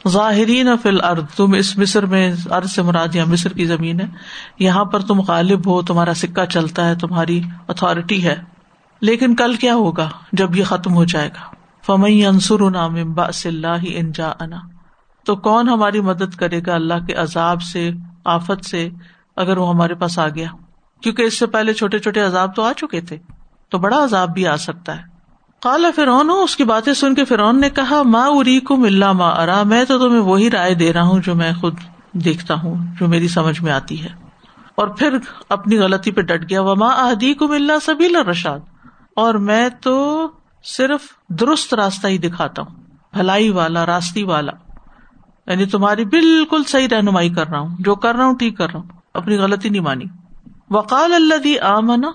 ظاہرین 0.08 0.68
فل 0.82 1.04
ارد 1.04 1.26
تم 1.36 1.52
اس 1.52 1.78
مصر 1.78 2.06
میں 2.06 2.34
ارد 2.50 2.64
سے 2.64 2.82
مراد 2.82 3.14
یا 3.14 3.24
مصر 3.24 3.52
کی 3.52 3.64
زمین 3.64 4.00
ہے۔ 4.00 4.06
یہاں 4.58 4.84
پر 4.84 5.00
تم 5.00 5.20
غالب 5.20 5.66
ہو، 5.66 5.82
تمہارا 5.82 6.14
سکہ 6.14 6.44
چلتا 6.44 6.88
ہے، 6.88 6.94
تمہاری 6.94 7.42
اتارٹی 7.68 8.24
ہے۔ 8.24 8.36
لیکن 9.00 9.36
کل 9.36 9.54
کیا 9.54 9.74
ہوگا 9.74 10.08
جب 10.32 10.56
یہ 10.56 10.64
ختم 10.64 10.94
ہو 10.94 11.04
جائے 11.04 11.28
گا؟ 11.28 11.54
فمئی 11.86 12.26
انصر 12.26 12.60
باس 13.04 13.46
اللہ 13.46 13.82
انجا 13.82 14.32
انا 14.40 14.58
تو 15.24 15.36
کون 15.36 15.68
ہماری 15.68 16.00
مدد 16.00 16.36
کرے 16.36 16.60
گا 16.66 16.74
اللہ 16.74 17.06
کے 17.06 17.14
عذاب 17.14 17.62
سے، 17.62 17.90
آفت 18.24 18.64
سے، 18.64 18.88
اگر 19.36 19.56
وہ 19.56 19.68
ہمارے 19.68 19.94
پاس 19.94 20.18
آ 20.18 20.28
گیا؟ 20.28 20.48
کیونکہ 21.02 21.22
اس 21.22 21.38
سے 21.38 21.46
پہلے 21.46 21.72
چھوٹے 21.72 21.98
چھوٹے 21.98 22.20
عذاب 22.20 22.56
تو 22.56 22.62
آ 22.62 22.72
چکے 22.72 23.00
تھے، 23.00 23.18
تو 23.70 23.78
بڑا 23.78 24.04
عذاب 24.04 24.34
بھی 24.34 24.46
آ 24.46 24.56
سکتا 24.56 24.98
ہے۔ 24.98 25.12
کالا 25.60 25.88
فرعون، 25.96 26.30
اس 26.44 26.56
کی 26.56 26.64
باتیں 26.64 26.92
سن 26.92 27.14
کے 27.14 27.24
فرعون 27.24 27.60
نے 27.60 27.70
کہا 27.70 28.02
ماں 28.02 28.28
اری 28.28 28.60
کو 28.60 28.76
ملا 28.76 29.12
ماں 29.12 29.32
ارا، 29.32 29.62
میں 29.62 29.84
تو 29.84 29.98
تمہیں 29.98 30.20
وہی 30.20 30.50
رائے 30.50 30.74
دے 30.74 30.92
رہا 30.92 31.02
ہوں 31.02 31.20
جو 31.20 31.34
میں 31.34 31.52
خود 31.60 31.74
دیکھتا 32.12 32.54
ہوں، 32.54 32.76
جو 33.00 33.08
میری 33.08 33.28
سمجھ 33.28 33.62
میں 33.62 33.72
آتی 33.72 34.04
ہے۔ 34.04 34.08
اور 34.74 34.88
پھر 34.88 35.18
اپنی 35.48 35.78
غلطی 35.78 36.10
پہ 36.10 36.20
ڈٹ 36.20 36.50
گیا 36.50 36.60
وہ 36.60 36.74
ماں 36.74 36.96
اہدی 36.96 37.34
کو 37.34 37.48
ملنا 37.48 37.74
سبھی 37.82 38.08
رشاد 38.30 38.58
اور 39.16 39.34
میں 39.34 39.68
تو 39.68 40.26
صرف 40.64 41.00
درست 41.28 41.74
راستہ 41.74 42.06
ہی 42.06 42.18
دکھاتا 42.18 42.62
ہوں، 42.62 42.74
بھلائی 43.12 43.48
والا، 43.48 43.86
راستی 43.86 44.22
والا۔ 44.22 44.52
یعنی 45.46 45.66
تمہاری 45.66 46.04
بالکل 46.04 46.62
صحیح 46.64 46.88
رہنمائی 46.88 47.28
کر 47.28 47.48
رہا 47.48 47.58
ہوں، 47.58 47.76
جو 47.78 47.94
کر 47.94 48.14
رہا 48.14 48.24
ہوں، 48.24 48.36
ٹھیک 48.38 48.58
کر 48.58 48.70
رہا 48.70 48.80
ہوں، 48.80 48.88
اپنی 49.14 49.36
غلطی 49.36 49.68
نہیں 49.68 49.82
مانی۔ 49.82 50.04
وقال 50.72 51.14
اللہ 51.14 51.34
دی 51.34 51.58
آمنا 51.58 52.10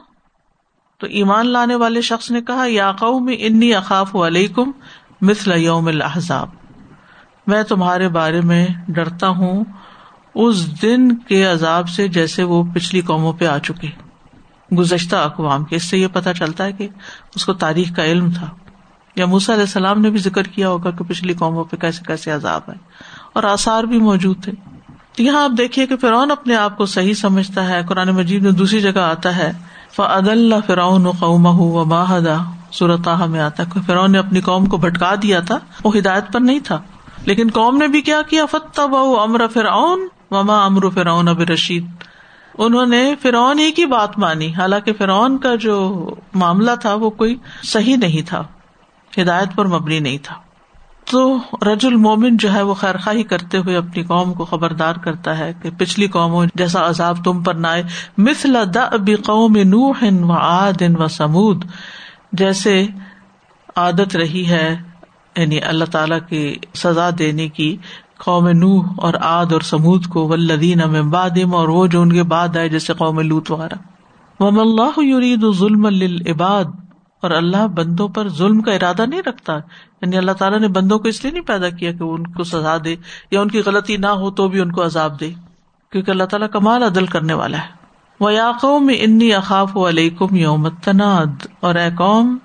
تو 0.97 1.07
ایمان 1.07 1.47
لانے 1.47 1.75
والے 1.75 2.01
شخص 2.01 2.31
نے 2.31 2.41
کہا، 2.41 2.63
یا 2.67 2.91
میں 3.01 3.35
انی 3.39 3.73
اقاف 3.73 4.15
علیکم 4.15 4.71
مثل 5.21 5.51
یوم 5.57 5.87
الحضاب 5.87 6.49
میں 7.47 7.63
تمہارے 7.63 8.09
بارے 8.09 8.41
میں 8.41 8.67
ڈرتا 8.87 9.29
ہوں 9.29 9.63
اس 10.35 10.81
دن 10.81 11.15
کے 11.15 11.45
عذاب 11.45 11.89
سے 11.89 12.07
جیسے 12.07 12.43
وہ 12.43 12.63
پچھلی 12.73 13.01
قوموں 13.01 13.33
پہ 13.33 13.45
آ 13.45 13.57
چکے۔ 13.57 13.87
گزشتہ 14.75 15.15
اقوام 15.15 15.63
کے۔ 15.63 15.75
اس 15.75 15.83
سے 15.83 15.97
یہ 15.97 16.07
پتا 16.13 16.33
چلتا 16.33 16.65
ہے 16.65 16.71
کہ 16.71 16.87
اس 17.35 17.45
کو 17.45 17.53
تاریخ 17.53 17.95
کا 17.95 18.05
علم 18.05 18.31
تھا۔ 18.31 18.49
یا 19.15 19.25
موسا 19.25 19.53
علیہ 19.53 19.63
السلام 19.63 20.01
نے 20.01 20.09
بھی 20.09 20.19
ذکر 20.19 20.43
کیا 20.43 20.69
ہوگا 20.69 20.91
کہ 20.91 21.03
پچھلی 21.03 21.33
قوموں 21.33 21.63
پہ 21.63 21.77
کیسے 21.77 22.03
کیسے 22.07 22.31
عذاب 22.31 22.61
ہے 22.67 22.75
اور 23.33 23.43
آثار 23.43 23.83
بھی 23.83 23.99
موجود 23.99 24.43
تھے۔ 24.43 24.51
یہاں 25.23 25.43
آپ 25.43 25.51
دیکھیے 25.57 25.87
کہ 25.87 25.97
فرعون 25.97 26.31
اپنے 26.31 26.55
آپ 26.55 26.77
کو 26.77 26.85
صحیح 26.85 27.13
سمجھتا 27.13 27.69
ہے۔ 27.69 27.81
قرآن 27.89 28.09
مجید 28.09 28.43
میں 28.43 28.51
دوسری 28.51 28.81
جگہ 28.81 28.99
آتا 28.99 29.35
ہے۔ 29.35 29.53
فعد 29.95 30.27
اللہ 30.27 30.55
فرعون 30.67 31.11
قوم 31.19 31.45
و 31.45 31.85
ماہدا 31.85 32.37
صورت 32.71 33.07
میں 33.29 33.39
آتا 33.39 33.63
ہے 33.63 33.79
فرعون 33.85 34.11
نے 34.11 34.17
اپنی 34.17 34.41
قوم 34.41 34.65
کو 34.65 34.77
بھٹکا 34.77 35.15
دیا 35.21 35.39
تھا، 35.39 35.59
وہ 35.83 35.97
ہدایت 35.97 36.33
پر 36.33 36.39
نہیں 36.39 36.59
تھا۔ 36.59 36.81
لیکن 37.25 37.49
قوم 37.53 37.77
نے 37.77 37.87
بھی 37.87 38.01
کیا 38.01 38.21
کیا؟ 38.21 38.45
فتح 38.45 38.81
بہ 38.81 39.21
امر 39.21 39.47
فرعون 39.47 40.07
وما 40.31 40.65
امر 40.65 40.89
فرعون 40.89 41.27
اب 41.27 41.41
رشید 41.41 41.85
انہوں 42.57 42.85
نے 42.85 43.15
فرعون 43.21 43.59
ہی 43.59 43.71
کی 43.71 43.85
بات 43.85 44.19
مانی۔ 44.19 44.53
حالانکہ 44.53 44.93
فرعون 44.93 45.37
کا 45.37 45.55
جو 45.55 46.09
معاملہ 46.33 46.71
تھا، 46.81 46.93
وہ 46.93 47.09
کوئی 47.09 47.35
صحیح 47.63 47.97
نہیں 47.97 48.27
تھا۔ 48.27 48.43
ہدایت 49.21 49.55
پر 49.55 49.65
مبنی 49.65 49.99
نہیں 49.99 50.17
تھا۔ 50.23 50.35
تو 51.11 51.37
رج 51.61 51.85
المومن 51.85 52.37
جو 52.37 52.53
ہے 52.53 52.61
وہ 52.61 52.73
خیر 52.73 52.97
خواہی 52.97 53.23
کرتے 53.23 53.57
ہوئے 53.57 53.77
اپنی 53.77 54.03
قوم 54.03 54.33
کو 54.33 54.45
خبردار 54.45 54.95
کرتا 54.95 55.37
ہے 55.37 55.53
کہ 55.61 55.69
پچھلی 55.77 56.07
قوموں 56.07 56.45
جیسا 56.55 56.89
عذاب 56.89 57.23
تم 57.23 57.43
پر 57.43 57.53
نہ 57.53 57.67
آئے۔ 57.67 57.83
مثلا 58.17 58.63
اب 58.75 59.09
قوم 59.25 59.55
نوح 59.55 60.03
و 60.21 60.31
عاد 60.31 60.81
و 60.99 61.07
سمود 61.07 61.65
جیسے 62.31 62.87
عادت 63.75 64.15
رہی 64.15 64.47
ہے 64.47 64.77
یعنی 65.37 65.61
اللہ 65.61 65.85
تعالی 65.85 66.15
کی 66.29 66.55
سزا 66.73 67.09
دینے 67.19 67.47
کی، 67.49 67.77
قوم 68.25 68.47
نوح 68.47 68.85
اور 68.97 69.13
آد 69.21 69.53
اور 69.53 69.61
سمود 69.61 70.05
کو۔ 70.05 70.27
ولدین 70.27 71.09
بادم 71.09 71.55
اور 71.55 71.67
وہ 71.67 71.87
جو 71.87 72.01
ان 72.01 72.13
کے 72.13 72.23
بعد 72.23 72.57
آئے، 72.57 72.69
جیسے 72.69 72.93
قوم 72.93 73.19
لوت 73.19 73.51
وغیرہ۔ 73.51 73.75
وم 74.39 74.59
اللہ 74.59 74.99
یرید 74.99 75.45
ظلم 75.53 75.85
العباد 75.85 76.86
اور 77.21 77.31
اللہ 77.31 77.67
بندوں 77.67 78.07
پر 78.07 78.29
ظلم 78.29 78.61
کا 78.61 78.71
ارادہ 78.71 79.05
نہیں 79.05 79.21
رکھتا۔ 79.21 79.53
یعنی 80.01 80.17
اللہ 80.17 80.31
تعالیٰ 80.31 80.59
نے 80.59 80.67
بندوں 80.67 80.99
کو 80.99 81.07
اس 81.07 81.23
لیے 81.23 81.31
نہیں 81.31 81.43
پیدا 81.43 81.69
کیا 81.69 81.91
کہ 81.91 82.03
ان 82.03 82.27
کو 82.27 82.43
سزا 82.43 82.77
دے 82.83 82.95
یا 83.31 83.41
ان 83.41 83.47
کی 83.47 83.61
غلطی 83.65 83.97
نہ 83.97 84.07
ہو 84.07 84.31
تو 84.31 84.47
بھی 84.47 84.59
ان 84.59 84.71
کو 84.71 84.85
عذاب 84.85 85.19
دے، 85.19 85.31
کیونکہ 85.91 86.11
اللہ 86.11 86.23
تعالیٰ 86.23 86.49
کمال 86.49 86.83
عدل 86.83 87.05
کرنے 87.05 87.33
والا 87.33 87.57
ہے۔ 87.57 87.77
وہ 88.19 88.33
یاقوں 88.33 88.79
میں 88.79 88.95
انی 88.99 89.33
اقاف 89.33 89.77
و 89.77 89.89
علیکم 89.89 90.35
یوم 90.35 90.69
تناد 90.69 91.47
اور 91.59 91.75
اے 91.75 91.89
قوم، 91.97 92.37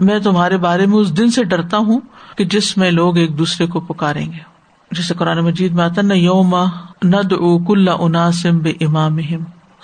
میں 0.00 0.18
تمہارے 0.18 0.56
بارے 0.56 0.86
میں 0.86 0.98
اس 0.98 1.18
دن 1.18 1.30
سے 1.30 1.44
ڈرتا 1.44 1.78
ہوں 1.78 2.00
کہ 2.36 2.44
جس 2.44 2.76
میں 2.76 2.90
لوگ 2.90 3.16
ایک 3.16 3.38
دوسرے 3.38 3.66
کو 3.66 3.80
پکاریں 3.80 4.32
گے۔ 4.32 4.54
جسے 4.90 5.14
قرآن 5.14 5.38
مجید 5.38 5.72
میں 5.72 5.84
آتا 5.84 6.02
نا 6.02 6.14
یوم 6.14 6.56
ند 7.02 7.32
او 7.32 7.64
کل 7.64 7.88
اناسم 7.98 8.58
بے 8.58 8.70
امام 8.70 9.18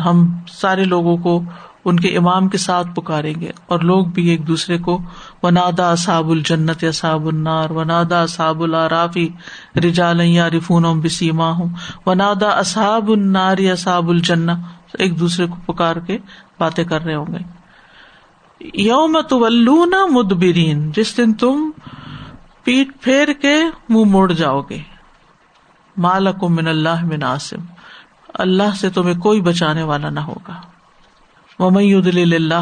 ہم 0.05 0.37
سارے 0.53 0.85
لوگوں 0.85 1.17
کو 1.17 1.43
ان 1.85 2.01
کے 2.01 2.17
امام 2.17 2.49
کے 2.49 2.59
ساتھ 2.59 2.89
پکاریں 2.95 3.35
گے 3.41 3.51
اور 3.67 3.81
لوگ 3.81 4.07
بھی 4.07 4.29
ایک 4.29 4.49
دوسرے 4.49 4.79
کو 4.79 4.99
ونادا 5.43 5.91
اصحاب 5.91 6.31
الجنت، 6.31 6.85
اصحاب 6.85 7.27
النار 7.27 7.71
ونادا 7.71 8.23
اصحاب 8.23 8.63
العرافی 8.63 9.29
رجال 9.77 10.21
رفون 10.39 11.01
بسیما 11.01 11.51
ہوں 11.51 11.69
ونادا 12.07 12.49
اصحاب 12.49 13.11
النار، 13.11 13.59
اصحاب 13.73 14.09
الجن 14.09 14.49
ایک 14.99 15.21
دوسرے 15.21 15.47
کو 15.47 15.73
پکار 15.73 15.97
کے 15.97 16.19
باتیں 16.59 16.85
کر 16.85 17.03
رہے 17.03 17.15
ہوں 17.15 17.27
گے۔ 17.27 17.43
یوم 18.75 19.21
تولون 19.29 19.93
مدبرین، 20.11 20.91
جس 20.93 21.17
دن 21.17 21.35
تم 21.35 21.71
پیٹ 22.65 22.89
پھیر 23.01 23.33
کے 23.33 23.55
منہ 23.89 24.05
موڑ 24.05 24.33
جاؤ 24.33 24.61
گے۔ 24.61 24.79
مالک 25.97 26.45
من 26.45 26.67
اللہ 26.67 27.05
من 27.05 27.23
عاصم، 27.23 27.61
اللہ 28.35 28.75
سے 28.81 28.91
تمہیں 28.91 29.21
کوئی 29.21 29.41
بچانے 29.41 29.83
والا 29.83 30.11
نہ 30.11 30.21
ہوگا۔ 30.21 30.70
اللہ 31.63 32.55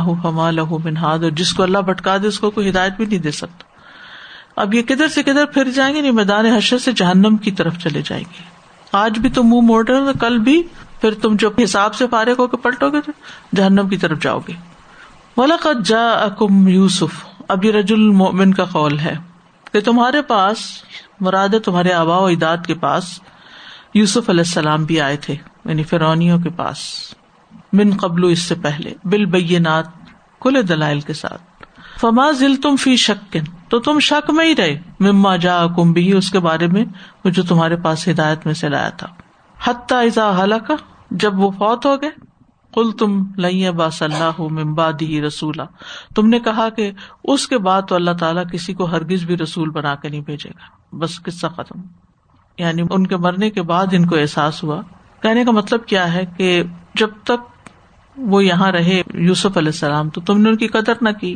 ہاد 0.99 1.19
اور 1.19 1.31
جس 1.31 1.53
کو 1.53 1.63
اللہ 1.63 1.79
بھٹکا 1.79 2.17
دے، 2.17 2.27
اس 2.27 2.41
کو 2.41 2.51
کوئی 2.51 2.71
ہدایت 2.71 2.93
بھی 2.97 3.07
نہیں 3.07 3.19
دے 3.19 3.31
سکتا۔ 3.31 3.65
اب 4.61 4.75
یہ 4.75 4.83
کدھر 4.83 5.09
سے 5.09 5.23
کدھر 5.23 5.45
پھر 5.45 5.71
جائیں 5.71 5.95
گے؟ 5.95 6.01
نہیں، 6.01 6.13
میدان 6.13 6.47
حشر 6.47 6.79
سے 6.79 6.93
جہنم 6.93 7.37
کی 7.37 7.51
طرف 7.51 7.79
چلے 7.79 8.03
جائیں 8.05 8.25
گے۔ 8.25 8.43
آج 8.93 9.19
بھی 9.19 9.31
تم 9.31 9.43
منہ 9.43 9.61
موڑ 9.61 9.89
رہے 9.89 9.99
ہو 9.99 10.11
کل 10.21 10.39
بھی۔ 10.39 10.63
پھر 11.01 11.15
تم 11.15 11.37
جو 11.37 11.51
حساب 11.65 11.95
سے 11.95 12.07
فارغ 12.07 12.35
ہو 12.39 12.47
کے 12.47 12.57
پلٹو 12.57 12.91
گے 12.91 13.11
جہنم 13.57 13.89
کی 13.89 13.97
طرف 13.97 14.23
جاؤ 14.23 14.39
گے۔ 14.49 14.53
ملاقات 15.37 15.87
جا 15.87 16.11
اکم 16.11 16.69
یوسف۔ 16.69 17.27
اب 17.49 17.65
یہ 17.65 17.73
رج 17.73 17.93
المن 17.93 18.55
کا 18.55 18.65
قول 18.65 18.99
ہے 18.99 19.17
کہ 19.73 19.81
تمہارے 19.81 20.23
پاس 20.23 20.59
مراد 21.21 21.49
تمہارے 21.65 21.93
آبا 21.93 22.19
و 22.19 22.25
اجداد 22.25 22.57
کے 22.67 22.75
پاس 22.75 23.21
یوسف 23.95 24.31
علیہ 24.31 24.41
السلام 24.41 24.85
بھی 24.85 25.01
آئے 25.01 25.17
تھے 25.17 25.37
یعنی 25.65 25.83
فرونیوں 25.83 26.39
کے 26.39 26.49
پاس۔ 26.49 26.79
من 27.73 27.97
قبل 27.97 28.31
اس 28.31 28.39
سے 28.39 28.55
پہلے 28.55 28.95
بال 29.05 29.25
بینات 29.25 29.87
کھلے 30.41 30.63
دلائل 30.63 31.01
کے 31.01 31.13
ساتھ۔ 31.13 31.43
فما 32.01 32.31
ذل 32.31 32.57
تم 32.57 32.77
فی 32.77 32.97
شکن 32.97 33.41
تو 33.69 33.81
تم 33.81 33.99
شک 33.99 34.31
میں 34.31 34.47
ہی 34.47 34.57
رہے۔ 34.57 34.81
مما 35.01 35.37
جا 35.37 35.67
کم 35.67 35.93
بھی 35.93 36.13
اس 36.13 36.31
کے 36.31 36.39
بارے 36.39 36.67
میں 36.67 36.85
جو 37.25 37.43
تمہارے 37.43 37.77
پاس 37.77 38.09
ہدایت 38.09 38.47
میں 38.47 38.55
سے 38.55 38.69
لایا 38.69 38.89
تھا۔ 38.89 39.07
حتیٰ 39.65 40.05
ازا 40.05 40.43
حلق 40.43 40.71
جب 41.11 41.39
وہ 41.39 41.51
فوت 41.51 41.87
ہو 41.87 42.03
گئے۔ 42.03 42.11
کل 42.75 42.91
تم 42.91 43.25
لئی 43.39 43.71
با 43.71 43.91
صلاح 43.91 44.41
ممباد 44.41 44.93
ہی 45.01 45.23
رسولہ 45.23 45.63
تم 46.15 46.27
نے 46.27 46.39
کہا 46.41 46.69
کہ 46.69 46.93
اس 47.25 47.49
کے 47.49 47.59
بعد 47.59 47.83
تو 47.89 47.95
اللہ 47.95 48.11
تعالیٰ 48.11 48.45
کسی 48.53 48.75
کو 48.75 48.85
ہرگز 48.85 49.25
بھی 49.25 49.37
رسول 49.37 49.71
بنا 49.71 49.95
کے 49.95 50.09
نہیں 50.09 50.21
بھیجے 50.21 50.49
گا۔ 50.49 50.97
بس 50.97 51.23
قصہ 51.23 51.47
ختم۔ 51.47 51.81
یعنی 52.59 52.83
ان 52.91 53.07
کے 53.07 53.17
مرنے 53.17 53.51
کے 53.51 53.63
بعد 53.63 53.87
ان 53.93 54.07
کو 54.07 54.17
احساس 54.17 54.65
ہوا۔ 54.65 54.81
کہنے 55.23 55.45
کا 55.45 55.51
مطلب 55.51 55.87
کیا 55.87 56.13
ہے 56.13 56.27
کہ 56.37 56.63
جب 56.95 57.11
تک 57.25 57.58
وہ 58.19 58.45
یہاں 58.45 58.73
رہے 58.73 59.03
یوسف 59.15 59.57
علیہ 59.57 59.69
السلام، 59.69 60.09
تو 60.09 60.21
تم 60.21 60.41
نے 60.41 60.49
ان 60.49 60.57
کی 60.57 60.67
قدر 60.67 60.93
نہ 61.01 61.09
کی۔ 61.21 61.35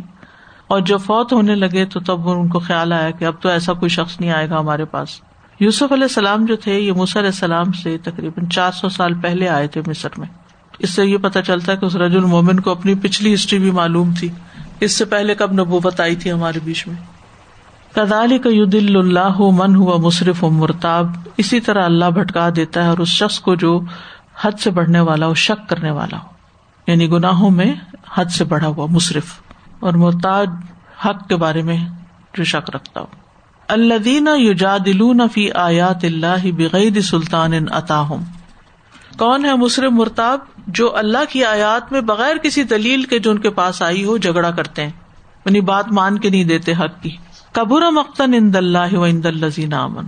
اور 0.66 0.80
جب 0.80 0.98
فوت 1.00 1.32
ہونے 1.32 1.54
لگے 1.54 1.84
تو 1.84 2.00
تب 2.00 2.28
ان 2.28 2.48
کو 2.48 2.58
خیال 2.58 2.92
آیا 2.92 3.10
کہ 3.10 3.24
اب 3.24 3.34
تو 3.40 3.48
ایسا 3.48 3.72
کوئی 3.72 3.88
شخص 3.88 4.20
نہیں 4.20 4.30
آئے 4.30 4.50
گا 4.50 4.58
ہمارے 4.58 4.84
پاس۔ 4.84 5.20
یوسف 5.60 5.92
علیہ 5.92 6.02
السلام 6.02 6.44
جو 6.44 6.56
تھے، 6.56 6.80
یہ 6.80 6.92
علیہ 6.92 7.30
السلام 7.30 7.72
سے 7.72 7.98
تقریباً 7.98 8.48
چار 8.48 8.72
سو 8.72 8.88
سال 8.88 9.14
پہلے 9.14 9.48
آئے 9.48 9.66
تھے 9.66 9.82
مصر 9.86 10.08
میں۔ 10.18 10.26
اس 10.78 10.90
سے 10.90 11.06
یہ 11.06 11.16
پتا 11.16 11.42
چلتا 11.42 11.72
ہے 11.72 11.76
کہ 11.76 11.84
اس 11.84 11.96
رج 11.96 12.16
المومن 12.16 12.60
کو 12.60 12.70
اپنی 12.70 12.94
پچھلی 12.94 13.34
ہسٹری 13.34 13.58
بھی 13.58 13.70
معلوم 13.70 14.10
تھی۔ 14.18 14.28
اس 14.80 14.92
سے 14.92 15.04
پہلے 15.04 15.34
کب 15.34 15.52
نبوت 15.52 16.00
آئی 16.00 16.16
تھی 16.16 16.32
ہمارے 16.32 16.58
بیچ 16.64 16.86
میں۔ 16.86 16.96
کدالی 17.94 18.38
کا 18.38 18.50
ید 18.52 18.74
اللہ 18.74 19.40
من 19.40 19.76
ہوا 19.76 19.96
مصرف 19.96 20.44
و 20.44 20.50
مرتاب۔ 20.50 21.16
اسی 21.36 21.60
طرح 21.60 21.84
اللہ 21.84 22.04
بھٹکا 22.04 22.48
دیتا 22.56 22.82
ہے 22.82 22.88
اور 22.88 22.98
اس 22.98 23.08
شخص 23.08 23.40
کو 23.40 23.54
جو 23.54 23.80
حد 24.40 24.60
سے 24.60 24.70
بڑھنے 24.70 25.00
والا 25.00 25.26
ہو 25.26 25.34
شک 25.34 25.68
کرنے 25.68 25.90
والا 25.90 26.18
ہو۔ 26.18 26.31
یعنی 26.86 27.10
گناہوں 27.10 27.50
میں 27.50 27.74
حد 28.14 28.24
سے 28.24 28.44
بڑھا 28.44 28.66
ہوا 28.66 28.86
مصرف 28.90 29.24
اور 29.80 29.92
محتاج 29.92 30.48
حق 31.04 31.28
کے 31.28 31.36
بارے 31.36 31.62
میں 31.62 31.76
جو 32.34 32.44
شک 32.44 32.70
رکھتا 32.70 33.00
ہو۔ 33.00 33.06
اللہ 33.68 33.98
دینا 33.98 34.34
یو 34.34 35.28
فی 35.32 35.52
آیات 35.52 36.04
اللہ 36.04 36.52
بغیر 36.56 37.00
سلطان 37.00 37.52
ہوں 37.90 38.24
کون 39.18 39.44
ہے 39.44 39.56
مصرف 39.56 39.92
مرتاب 39.92 40.38
جو 40.66 40.96
اللہ 40.96 41.18
کی 41.28 41.44
آیات 41.44 41.92
میں 41.92 42.00
بغیر 42.00 42.36
کسی 42.36 42.62
دلیل 42.62 43.02
کے 43.02 43.18
جو 43.18 43.30
ان 43.30 43.38
کے 43.38 43.50
پاس 43.50 43.82
آئی 43.82 44.04
ہو 44.04 44.16
جھگڑا 44.16 44.50
کرتے 44.50 44.82
ہیں؟ 44.82 44.90
یعنی 45.46 45.60
بات 45.60 45.92
مان 45.92 46.18
کے 46.18 46.30
نہیں 46.30 46.44
دیتے 46.44 46.72
حق 46.72 47.02
کی۔ 47.02 47.16
کبور 47.52 47.82
مختن 47.82 48.34
ان 48.34 48.52
اللہ 48.54 48.94
و 48.94 49.02
اند 49.02 49.26
الزین 49.26 49.72
امن 49.72 50.06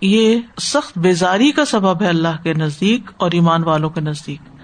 یہ 0.00 0.40
سخت 0.60 0.98
بیزاری 0.98 1.52
کا 1.52 1.64
سبب 1.64 2.02
ہے 2.02 2.08
اللہ 2.08 2.42
کے 2.42 2.54
نزدیک 2.54 3.10
اور 3.16 3.30
ایمان 3.32 3.64
والوں 3.64 3.90
کے 3.90 4.00
نزدیک۔ 4.00 4.57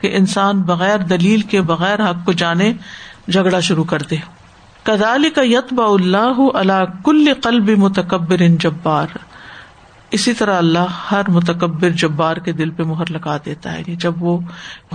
کہ 0.00 0.16
انسان 0.16 0.62
بغیر 0.62 0.98
دلیل 0.98 1.40
کے 1.40 1.62
بغیر 1.62 2.10
حق 2.10 2.24
کو 2.24 2.32
جانے، 2.32 2.72
جھگڑا 3.32 3.60
شروع 3.60 3.84
کر 3.84 4.02
دے۔ 4.02 4.16
کدال 4.82 5.30
کا 5.30 5.42
یتبا 5.44 5.84
اللہ 5.84 6.38
اللہ 6.54 6.84
کل 7.04 7.32
قلب 7.42 7.68
متکبر 7.68 8.36
ان 8.40 8.56
جبار۔ 8.56 9.06
اسی 10.10 10.32
طرح 10.32 10.58
اللہ 10.58 10.86
ہر 11.10 11.22
متکبر 11.28 11.90
جبار 11.90 12.36
کے 12.36 12.52
دل 12.52 12.70
پہ 12.70 12.82
مہر 12.82 13.10
لگا 13.10 13.36
دیتا 13.46 13.72
ہے۔ 13.72 13.82
جب 13.82 14.22
وہ 14.22 14.40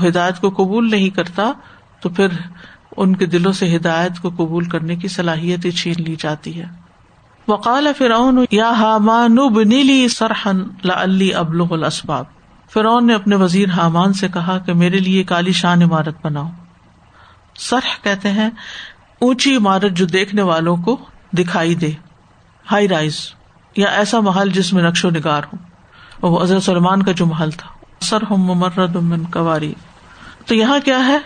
ہدایت 0.07 0.41
کو 0.41 0.49
قبول 0.49 0.91
نہیں 0.91 1.09
کرتا، 1.09 1.51
تو 1.99 2.09
پھر 2.09 2.27
ان 2.97 3.15
کے 3.15 3.25
دلوں 3.25 3.51
سے 3.51 3.75
ہدایت 3.75 4.19
کو 4.21 4.29
قبول 4.29 4.65
کرنے 4.65 4.95
کی 4.95 5.07
صلاحیت 5.07 5.75
چھین 5.75 5.95
لی 5.97 6.15
جاتی 6.19 6.59
ہے 6.59 6.65
وقال 7.47 7.87
فرعون، 7.97 8.45
یا 8.51 8.69
حامان 8.69 9.35
بنیلی 9.35 10.07
سرحن 10.07 10.63
لی 11.05 11.33
ابلغ 11.33 11.73
الاسباب۔ 11.73 12.25
فرعون 12.73 13.07
نے 13.07 13.13
اپنے 13.13 13.35
وزیر 13.35 13.69
حامان 13.69 14.13
سے 14.13 14.27
کہا 14.27 14.57
کہ 14.57 14.73
میرے 14.73 14.99
لیے 14.99 15.23
کالی 15.23 15.51
شان 15.51 15.81
عمارت 15.81 16.25
بناؤ۔ 16.25 16.49
سرح 17.55 18.03
کہتے 18.03 18.31
ہیں، 18.31 18.49
اونچی 19.19 19.55
عمارت 19.55 19.91
جو 19.91 20.05
دیکھنے 20.05 20.41
والوں 20.41 20.77
کو 20.77 20.97
دکھائی 21.33 21.75
دے۔ 21.75 21.91
ہائی 22.71 22.87
رائز، 22.87 23.33
یا 23.77 23.87
ایسا 23.87 24.19
محل 24.19 24.49
جس 24.49 24.73
میں 24.73 24.83
نقش 24.83 25.05
و 25.05 25.09
نگار 25.09 25.41
ہو 25.53 25.57
وہ 26.21 26.43
حضرت 26.43 26.63
سلمان 26.63 27.03
کا 27.03 27.11
جو 27.11 27.25
محل 27.25 27.51
تھا۔ 27.51 27.69
سر 28.01 28.21
ہم 28.21 28.35
ممرد 28.35 28.95
من 28.95 29.23
کواری 29.23 29.73
تو 30.45 30.55
یہاں 30.55 30.79
کیا 30.85 31.07
ہے؟ 31.07 31.17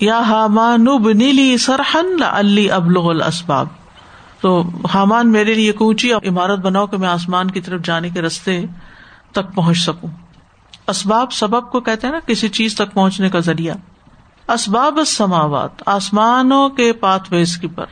یا 0.00 0.18
حامان 0.18 0.84
بنیلی 0.84 1.58
سرحن 1.58 2.22
علی 2.22 2.70
ابلغ 2.70 3.10
الاسباب۔ 3.10 3.66
تو 4.40 4.62
حامان 4.94 5.32
میرے 5.32 5.54
لیے 5.54 5.72
اونچی 5.80 6.12
عمارت 6.12 6.58
بناؤ 6.58 6.86
کہ 6.86 6.96
میں 6.96 7.08
آسمان 7.08 7.50
کی 7.50 7.60
طرف 7.60 7.82
جانے 7.82 8.10
کے 8.10 8.22
رستے 8.22 8.64
تک 9.32 9.54
پہنچ 9.54 9.78
سکوں۔ 9.78 10.27
اسباب 10.88 11.32
سبب 11.32 11.70
کو 11.70 11.80
کہتے 11.80 12.06
ہیں 12.06 12.14
نا، 12.14 12.20
کسی 12.26 12.48
چیز 12.48 12.74
تک 12.74 12.92
پہنچنے 12.92 13.28
کا 13.28 13.38
ذریعہ۔ 13.38 13.74
اسباب 14.50 14.98
سماوات 15.06 15.82
آسمانوں 15.86 16.68
کے 16.68 16.92
پات 16.92 17.20
ویز 17.30 17.56
کی 17.56 17.68
پر۔ 17.68 17.84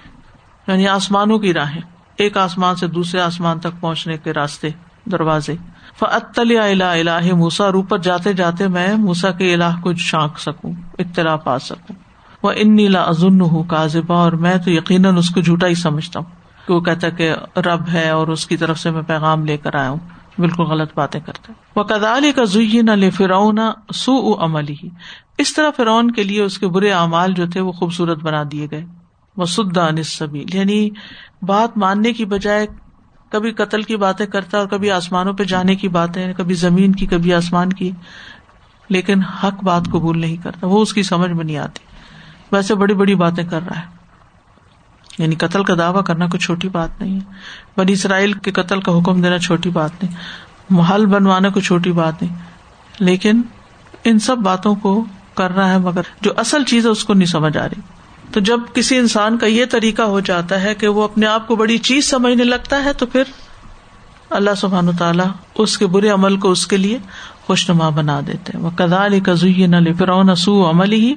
یعنی 0.67 0.89
آسمانوں 0.89 1.39
کی 1.39 1.55
راہیں، 1.55 1.81
ایک 2.17 2.37
آسمان 2.37 2.77
سے 2.77 2.87
دوسرے 2.87 3.21
آسمان 3.21 3.59
تک 3.59 3.81
پہنچنے 3.81 4.17
کے 4.17 4.33
راستے، 4.33 4.69
دروازے۔ 5.05 5.55
فعطل 5.99 6.59
الہ 6.61 7.35
موسا 7.35 7.65
اور 7.65 7.75
اوپر 7.75 7.99
جاتے 7.99 8.33
جاتے 8.33 8.69
میں 8.69 8.95
موسا 8.95 9.31
کے 9.31 9.55
الہ 9.55 9.81
کو 9.83 9.95
شانک 9.95 10.39
سکوں، 10.39 10.73
اطلاع 10.99 11.37
پا 11.37 11.59
سکوں۔ 11.59 11.97
وہ 12.43 12.53
ان 12.57 12.77
نیلا 12.77 13.03
ازن 13.03 13.41
ہوں 13.41 13.65
کازبا 13.65 14.17
اور 14.17 14.33
میں 14.33 14.57
تو 14.57 14.71
یقیناً 14.71 15.17
اس 15.17 15.31
کو 15.31 15.41
جھوٹا 15.41 15.67
ہی 15.67 15.75
سمجھتا 15.75 16.21
ہوں۔ 16.21 16.27
کہ 16.67 16.75
وہ 16.75 16.81
کہتا 16.81 17.09
کہ 17.09 17.35
رب 17.57 17.89
ہے 17.93 18.11
اور 18.11 18.29
اس 18.29 18.47
کی 18.47 18.57
طرف 18.57 18.79
سے 18.79 18.91
میں 18.91 19.03
پیغام 19.03 19.45
لے 19.45 19.57
کر 19.57 19.75
آیا 19.75 19.91
ہوں۔ 19.91 19.99
بالکل 20.39 20.63
غلط 20.63 20.91
باتیں 20.95 21.21
کرتے 21.21 21.53
وہ 21.77 21.85
کدال 21.85 22.33
کا 22.33 22.45
زین 22.45 22.89
علی 22.89 23.11
فرعون 23.11 23.59
سو 23.95 24.45
عملی 24.45 24.77
اس 25.39 25.55
طرح 25.55 25.71
فرعون 25.77 26.11
کے 26.11 26.23
لیے 26.23 26.43
اس 26.43 26.59
کے 26.59 26.69
برے 26.69 26.93
اعمال 26.93 27.33
جو 27.33 27.47
تھے 27.47 27.61
وہ 27.61 27.73
خوبصورت 27.73 28.23
بنا 28.23 28.43
دیے 28.53 28.67
گئے۔ 28.71 28.85
وہ 29.37 29.45
سدا 29.45 29.91
نصبیل 29.91 30.55
یعنی 30.55 30.91
بات 31.43 31.79
ماننے 31.79 32.13
کی 32.13 32.25
بجائے 32.25 32.67
کبھی 33.31 33.51
قتل 33.51 33.83
کی 33.83 33.97
باتیں 33.97 34.27
کرتا 34.27 34.59
اور 34.59 34.67
کبھی 34.67 34.91
آسمانوں 34.91 35.33
پہ 35.33 35.45
جانے 35.45 35.75
کی 35.75 35.89
باتیں 35.89 36.23
یعنی 36.23 36.33
کبھی 36.33 36.55
زمین 36.55 36.93
کی، 36.93 37.07
کبھی 37.07 37.35
آسمان 37.35 37.73
کی۔ 37.73 37.91
لیکن 38.89 39.23
حق 39.23 39.65
بات 39.65 39.83
قبول 39.85 40.21
نہیں 40.21 40.37
کرتا۔ 40.37 40.67
وہ 40.67 40.83
اس 40.83 40.95
کی 40.95 41.03
سمجھ 41.03 41.31
میں 41.31 41.45
نہیں 41.45 41.57
آتی۔ 41.57 41.81
ویسے 42.53 42.75
بڑی 42.75 42.95
بڑی 42.95 43.15
باتیں 43.15 43.45
کر 43.45 43.61
رہا 43.71 43.81
ہے۔ 43.81 43.96
یعنی 45.19 45.35
قتل 45.35 45.65
کا 45.65 45.75
دعوی 45.79 46.03
کرنا 46.07 46.27
کوئی 46.27 46.41
چھوٹی 46.41 46.69
بات 46.69 47.01
نہیں 47.01 47.15
ہے۔ 47.15 47.33
بنی 47.77 47.93
اسرائیل 47.93 48.33
کے 48.33 48.53
قتل 48.53 48.81
کا 48.81 48.99
حکم 48.99 49.23
دینا 49.23 49.39
چھوٹی 49.39 49.71
بات 49.71 49.91
نہیں۔ 50.03 50.15
محل 50.71 51.07
بنوانا 51.07 51.49
کوئی 51.49 51.63
چھوٹی 51.63 51.93
بات 51.93 52.23
نہیں۔ 52.23 52.35
لیکن 52.99 53.43
ان 54.05 54.19
سب 54.19 54.39
باتوں 54.39 54.75
کو 54.75 55.05
کر 55.35 55.51
رہا 55.51 55.71
ہے 55.71 55.79
مگر 55.79 56.01
جو 56.21 56.31
اصل 56.37 56.65
چیز 56.65 56.87
ہے 56.87 56.91
اس 56.91 57.05
کو 57.05 57.15
نہیں 57.15 57.27
سمجھ 57.27 57.57
آ 57.57 57.67
رہی۔ 57.67 57.81
تو 58.33 58.41
جب 58.41 58.61
کسی 58.75 58.99
انسان 58.99 59.39
کا 59.39 59.47
یہ 59.47 59.65
طریقہ 59.71 60.03
ہو 60.03 60.21
جاتا 60.21 60.63
ہے 60.63 60.75
کہ 60.75 60.89
وہ 60.89 61.03
اپنے 61.03 61.27
آپ 61.27 61.49
کو 61.49 61.57
بڑی 61.57 61.79
چیز 61.79 62.05
سمجھنے 62.05 62.45
لگتا 62.45 62.85
ہے 62.85 62.93
تو 62.93 63.07
پھر 63.07 63.23
اللہ 64.31 64.51
سبحان 64.57 64.97
تعالیٰ 64.97 65.27
اس 65.55 65.79
کے 65.79 65.87
برے 65.87 66.09
عمل 66.09 66.37
کو 66.37 66.51
اس 66.51 66.67
کے 66.67 66.77
لیے 66.77 66.99
خوشنما 67.47 67.89
بنا 67.89 68.21
دیتے 68.27 68.59
وہ 68.59 68.71
کدال 68.71 69.21
کا 69.21 69.33
زی 69.33 69.67
فرعون 69.99 70.35
سو 70.35 70.71
عمل 70.71 70.93
ہی 70.93 71.15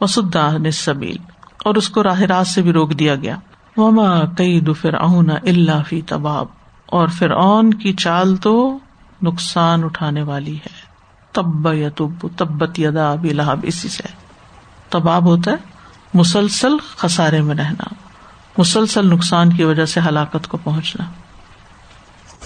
وسدا 0.00 0.50
نصبیل 0.52 1.16
اور 1.64 1.74
اس 1.74 1.88
کو 1.88 2.02
راہ 2.02 2.20
راست 2.20 2.52
سے 2.52 2.62
بھی 2.62 2.72
روک 2.72 2.90
دیا 2.90 3.14
گیا۔ 3.14 3.36
وما 3.76 4.24
کئی 4.24 4.60
دو 4.60 4.72
فرعون 4.72 5.30
اللہ 5.30 5.82
فی 5.88 6.00
تباب۔ 6.00 6.46
اور 6.86 7.08
فرعون 7.08 7.74
کی 7.74 7.92
چال 7.92 8.36
تو 8.36 8.78
نقصان 9.22 9.84
اٹھانے 9.84 10.22
والی 10.22 10.56
ہے۔ 10.56 10.92
تب 11.32 11.74
یا 11.74 11.88
تب 11.88 12.26
تبت 12.36 12.78
یدا 12.78 13.14
بھی 13.14 13.30
لہب 13.30 13.60
اسی 13.62 13.88
سے 13.88 14.02
تباب 14.88 15.26
ہوتا 15.26 15.50
ہے۔ 15.50 15.56
مسلسل 16.14 16.76
خسارے 16.96 17.42
میں 17.42 17.54
رہنا۔ 17.54 17.94
مسلسل 18.58 19.06
نقصان 19.06 19.52
کی 19.52 19.64
وجہ 19.64 19.84
سے 19.84 20.00
ہلاکت 20.00 20.48
کو 20.48 20.58
پہنچنا۔ 20.64 21.04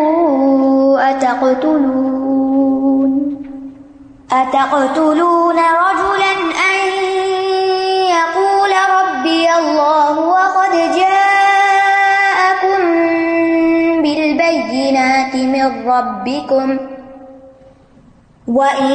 أتقتلون؟ 1.01 2.61
أتقتلون 4.31 5.55
رجلا 5.57 6.31
أن 6.71 6.79
يقول 8.09 8.71
ربي 8.99 9.49
الله 9.59 10.19
وقد 10.19 10.71
جاءكم 10.95 12.79
بالبينات 14.01 15.35
من 15.35 15.89
ربكم 15.89 16.77
وإن 18.47 18.91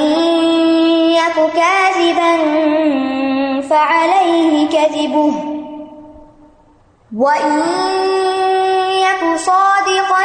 يك 1.21 1.37
كاذبا 1.55 2.33
فعليه 3.61 4.69
كذبه 4.69 5.35
وإن 7.17 7.63
يك 8.91 9.37
صادقا 9.37 10.25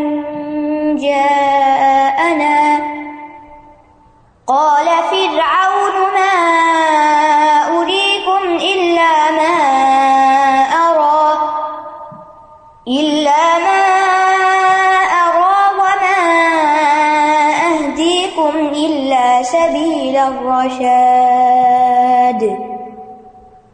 الرشاد. 20.31 21.91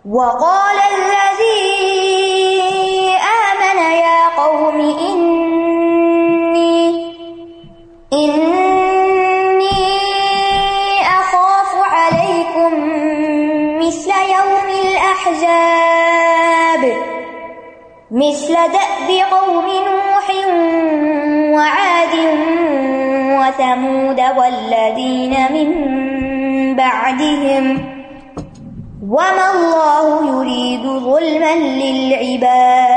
وقال 0.10 0.78
الذي 0.96 1.68
آمن 3.44 3.80
يا 4.06 4.22
قوم 4.38 4.78
إني 5.10 6.84
إني 8.14 9.82
أخاف 11.02 11.72
عليكم 11.76 12.72
مثل 13.80 14.10
يوم 14.10 14.68
الأحزاب. 14.86 15.74
مثل 18.12 18.54
دأب 18.54 19.10
قوم 19.32 19.66
نوح 19.66 20.28
وعاد 21.56 22.16
وثمود 23.40 24.20
والذين 24.38 25.34
من 25.54 25.70
بعدهم 26.78 27.66
وما 29.10 29.52
الله 29.54 30.28
يريد 30.28 30.86
ظلما 30.88 31.56
للعباد 31.82 32.92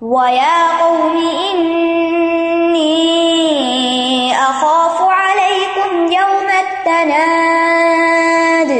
ويا 0.00 0.78
قوم 0.82 1.16
إني 2.64 4.32
أخاف 4.32 5.02
عليكم 5.02 6.12
يوم 6.12 6.48
التناد 6.64 8.70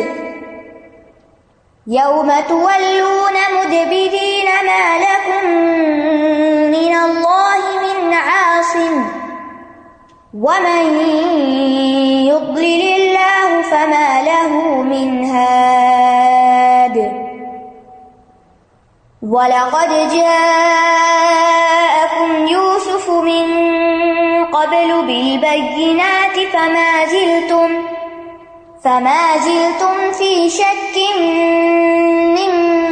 يوم 1.87 2.33
تولون 2.49 3.37
مدبرين 3.59 4.47
ما 4.67 4.99
لكم 5.05 5.45
من 6.75 6.95
الله 6.97 7.61
من 7.83 7.99
عاصم 8.15 8.95
ومن 10.35 10.83
وَلَقَدْ 19.35 19.91
جَاءَكُمْ 20.15 21.27
يُوسُفُ 22.47 23.11
مِنْ 23.11 23.47
قَبْلُ 24.45 24.91
بِالْبَيِّنَاتِ 25.07 26.37
فَمَا 26.53 26.91
زِلْتُمْ 27.15 27.71
فَمَا 28.85 29.23
زِلْتُمْ 29.39 29.97
فِي 30.19 30.51
شَكٍّ 30.51 30.97
مما 32.39 32.84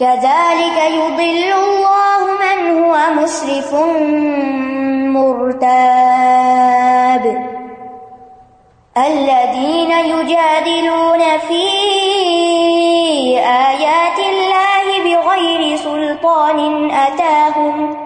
كذلك 0.00 0.76
يضل 0.90 1.52
الله 1.52 2.20
من 2.40 2.82
هو 2.82 2.94
مسرف 3.22 3.74
مرتاب. 5.14 7.24
الذين 8.96 9.90
يجادلون 9.90 11.38
في 11.48 11.64
آيات 13.38 14.18
الله 14.18 14.86
بغير 15.04 15.76
سلطان 15.76 16.90
أتاهم. 16.90 17.96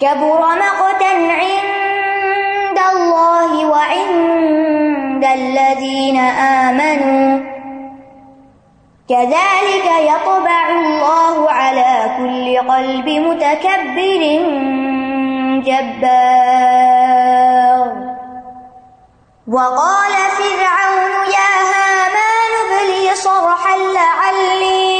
كبر 0.00 0.40
مقتا 0.40 1.14
عند 1.40 2.78
الله 2.92 3.66
وعند 3.66 5.24
الذين 5.24 6.18
آمنوا. 6.18 7.53
كذلك 9.08 9.86
يطبع 10.00 10.68
الله 10.68 11.50
على 11.50 12.16
كل 12.18 12.58
قلب 12.72 13.08
متكبر 13.08 14.22
جبار. 15.66 17.04
وقال 19.52 20.14
فرعون 20.38 21.12
يا 21.36 21.52
هامان 21.72 22.52
ابن 22.64 22.78
لي 22.92 23.14
صرحا 23.14 23.76
لعلي 23.76 24.92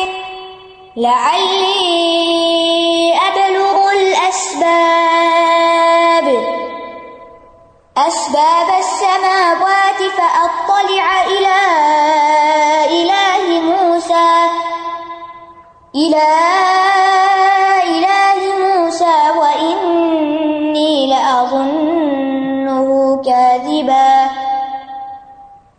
لعلي 0.97 1.95
أبلغ 3.29 3.77
الأسباب. 3.93 4.85
أسباب 7.97 8.69
السماوات 8.79 10.01
فأطلع 10.19 11.07
إلى 11.27 11.61
إلى 15.95 16.27
إله 17.83 18.39
موسى 18.67 19.19
وإني 19.39 21.07
لأظنه 21.07 22.89
كاذبا. 23.25 24.31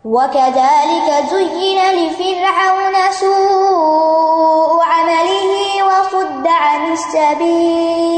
وكذلك 0.04 1.24
زين 1.30 1.78
لفرعون 1.78 2.94
سوء 3.10 4.82
عمله 4.82 5.84
وصد 5.84 6.46
عن 6.46 6.92
السبيل. 6.92 8.16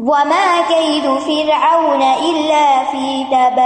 وما 0.00 0.60
كيد 0.68 1.18
فرعون 1.18 2.02
إلا 2.02 2.84
في 2.84 3.24
تباب. 3.24 3.60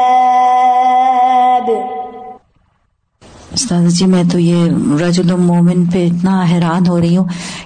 استاد 3.64 3.88
جی 3.88 4.06
میں 4.06 4.24
تو 4.32 4.38
یہ 4.38 4.66
رجل 5.00 5.32
مومن 5.36 5.84
پہ 5.84 6.06
اتنا 6.06 6.44
حیران 6.50 6.86
ہو 6.86 7.00
رہی 7.00 7.16
ہوں 7.16 7.24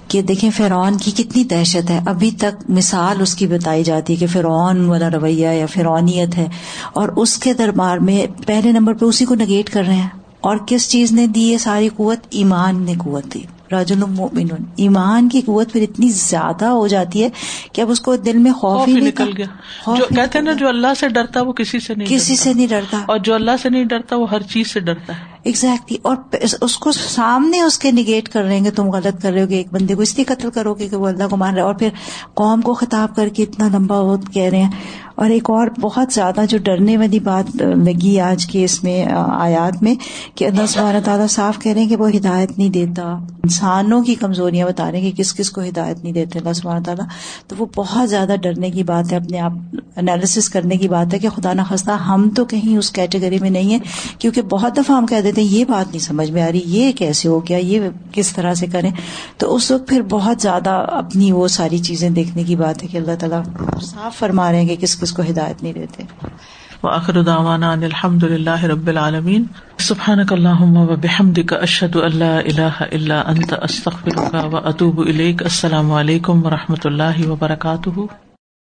کہ 0.08 0.22
دیکھیں 0.22 0.50
فرعون 0.56 0.96
کی 0.96 1.10
کتنی 1.10 1.44
دہشت 1.44 1.90
ہے۔ 1.90 2.00
ابھی 2.06 2.30
تک 2.30 2.70
مثال 2.70 3.16
اس 3.20 3.34
کی 3.34 3.46
بتائی 3.46 3.84
جاتی 3.84 4.12
ہے 4.12 4.18
کہ 4.18 4.26
فرعون 4.26 4.84
والا 4.84 5.10
رویہ 5.10 5.48
یا 5.48 5.66
فرعونیت 5.66 6.36
ہے 6.38 6.48
اور 6.92 7.08
اس 7.08 7.38
کے 7.38 7.52
دربار 7.52 7.98
میں 7.98 8.26
پہلے 8.46 8.72
نمبر 8.72 8.94
پہ 8.94 9.04
اسی 9.04 9.24
کو 9.24 9.34
نگیٹ 9.34 9.70
کر 9.70 9.82
رہے 9.86 9.94
ہیں۔ 9.94 10.08
اور 10.40 10.56
کس 10.66 10.88
چیز 10.88 11.12
نے 11.12 11.26
دی 11.26 11.40
یہ 11.40 11.58
ساری 11.58 11.88
قوت؟ 11.96 12.18
ایمان 12.30 12.82
نے 12.82 12.94
قوت 12.98 13.34
دی۔ 13.34 13.40
راجل 13.72 13.98
مومن 13.98 14.46
ایمان 14.76 15.28
کی 15.28 15.40
قوت 15.40 15.72
پھر 15.72 15.82
اتنی 15.82 16.08
زیادہ 16.08 16.64
ہو 16.64 16.86
جاتی 16.86 17.22
ہے 17.22 17.28
کہ 17.72 17.80
اب 17.80 17.90
اس 17.90 18.00
کو 18.00 18.16
دل 18.16 18.38
میں 18.38 18.52
خوف 18.52 18.78
خوف 18.78 18.88
ہی 18.88 18.92
نکل۔ 18.92 19.30
گیا۔ 19.36 19.46
خوف 19.82 19.98
جو 19.98 20.04
کہتے 20.16 20.38
ہیں 20.38 20.44
نا 20.44 20.52
جو 20.52 20.68
اللہ 20.68 20.86
سے 21.00 21.08
ڈرتا 21.08 21.42
وہ 21.42 21.52
کسی 21.52 21.80
سے 21.80 21.94
نہیں 21.94 22.08
کسی 22.08 22.32
ڈرتا۔ 22.32 22.42
سے 22.42 22.54
نہیں 22.54 22.66
ڈرتا۔ 22.66 22.98
اور 23.06 23.18
جو 23.18 23.34
اللہ 23.34 23.50
سے 23.62 23.68
نہیں 23.68 23.84
ڈرتا 23.84 24.16
وہ 24.16 24.30
ہر 24.30 24.42
چیز 24.42 24.70
سے 24.72 24.80
ڈرتا 24.80 25.12
ہے۔ 25.12 25.37
ایگزیکٹلی 25.48 25.98
اور 26.02 26.16
اس 26.60 26.78
کو 26.78 26.92
سامنے 26.92 27.60
اس 27.60 27.78
کے 27.78 27.92
نگیٹ 27.92 28.28
کر 28.28 28.42
رہے 28.42 28.60
ہیں 28.60 28.70
تم 28.70 28.90
غلط 28.90 29.22
کر 29.22 29.32
رہے 29.32 29.42
ہو 29.42 29.48
گے 29.48 29.56
ایک 29.56 29.72
بندے 29.72 29.94
کو 29.94 30.02
اس 30.02 30.14
لیے 30.16 30.24
قتل 30.24 30.50
کرو 30.50 30.74
گے 30.74 30.88
کہ 30.88 30.96
وہ 30.96 31.08
اللہ 31.08 31.28
کو 31.30 31.36
مان 31.36 31.50
رہا 31.50 31.62
ہے۔ 31.62 31.66
اور 31.66 31.74
پھر 31.74 31.88
قوم 32.34 32.60
کو 32.60 32.74
خطاب 32.74 33.16
کر 33.16 33.28
کے 33.28 33.42
اتنا 33.42 33.68
لمبا 33.68 34.00
وہ 34.00 34.16
کہہ 34.16 34.42
رہے 34.42 34.62
ہیں۔ 34.62 34.70
اور 35.18 35.30
ایک 35.30 35.50
اور 35.50 35.68
بہت 35.80 36.12
زیادہ 36.12 36.40
جو 36.48 36.58
ڈرنے 36.58 36.96
والی 36.96 37.18
بات 37.18 37.56
لگی 37.56 38.20
آج 38.20 38.46
کے 38.46 38.64
اس 38.64 38.82
میں 38.84 39.04
آیات 39.28 39.82
میں، 39.82 39.94
کہ 40.34 40.44
اللہ 40.44 40.66
سبحانہ 40.66 40.98
تعالیٰ 41.04 41.26
صاف 41.26 41.58
کہہ 41.58 41.72
رہے 41.72 41.80
ہیں 41.80 41.88
کہ 41.88 41.96
وہ 41.96 42.08
ہدایت 42.16 42.58
نہیں 42.58 42.68
دیتا۔ 42.68 43.02
انسانوں 43.44 44.02
کی 44.02 44.14
کمزوریاں 44.14 44.66
بتا 44.66 44.90
رہے 44.92 45.00
ہیں 45.00 45.10
کہ 45.10 45.22
کس 45.22 45.34
کس 45.34 45.50
کو 45.50 45.60
ہدایت 45.60 46.02
نہیں 46.02 46.12
دیتے 46.12 46.38
اللہ 46.38 46.52
سبحانہ 46.52 46.84
تعالیٰ۔ 46.84 47.06
تو 47.46 47.56
وہ 47.58 47.66
بہت 47.76 48.10
زیادہ 48.10 48.34
ڈرنے 48.42 48.70
کی 48.70 48.82
بات 48.82 49.12
ہے، 49.12 49.16
اپنے 49.16 49.40
آپ 49.40 49.52
انالیسس 49.96 50.48
کرنے 50.48 50.76
کی 50.76 50.88
بات 50.88 51.14
ہے 51.14 51.18
کہ 51.18 51.28
خدا 51.28 51.52
نخواستہ 51.52 51.90
ہم 51.90 52.28
تو 52.36 52.44
کہیں 52.44 52.76
اس 52.76 52.90
کیٹیگری 52.90 53.38
میں 53.38 53.50
نہیں 53.50 53.72
ہے 53.74 53.78
کیونکہ 54.18 54.42
بہت 54.42 54.76
دفعہ 54.76 54.96
ہم 54.96 55.06
کہہ 55.06 55.20
دیتے 55.20 55.40
ہیں، 55.40 55.48
یہ 55.48 55.64
بات 55.68 55.90
نہیں 55.90 55.98
سمجھ 55.98 56.30
میں 56.30 56.42
آ 56.42 56.50
رہی، 56.52 56.62
یہ 56.66 56.92
کیسے 56.92 57.28
ہو 57.28 57.38
گیا، 57.48 57.58
یہ 57.58 57.88
کس 58.12 58.32
طرح 58.32 58.54
سے 58.54 58.66
کریں۔ 58.66 58.90
تو 59.36 59.54
اس 59.54 59.70
وقت 59.70 59.88
پھر 59.88 60.02
بہت 60.02 60.42
زیادہ 60.42 60.84
اپنی 60.92 61.32
وہ 61.32 61.48
ساری 61.48 61.78
چیزیں 61.78 62.08
دیکھنے 62.10 62.44
کی 62.44 62.56
بات 62.56 62.82
ہے 62.82 62.88
کہ 62.88 62.96
اللہ 62.96 63.16
تعالیٰ 63.20 63.42
صاف 63.82 64.18
فرما 64.18 64.50
رہے 64.52 64.60
ہیں 64.60 64.68
کہ 64.68 64.76
کس 64.76 64.96
اس 65.08 65.14
کو 65.14 65.22
ہدایت 65.22 65.62
نہیں 65.62 65.72
دیتے۔ 65.72 66.02
وآخر 66.82 67.22
دعوانا 67.22 67.72
ان 67.72 67.82
الحمد 67.82 68.22
للہ 68.22 68.64
رب 68.64 68.86
العالمین۔ 68.86 69.44
سبحانک 69.78 70.32
اللہم 70.32 70.76
و 70.76 70.86
بحمدک 70.86 71.52
اشہد 71.52 71.96
اللہ 71.96 72.24
الہ 72.24 72.82
الا 72.92 73.22
انت، 73.26 73.54
استغفرک 73.62 74.54
و 74.54 74.56
اتوب 74.56 75.00
الیک۔ 75.00 75.42
السلام 75.42 75.92
علیکم 75.92 76.46
و 76.46 76.50
رحمۃ 76.50 76.84
اللہ 76.84 77.28
وبرکاتہ۔ 77.28 78.27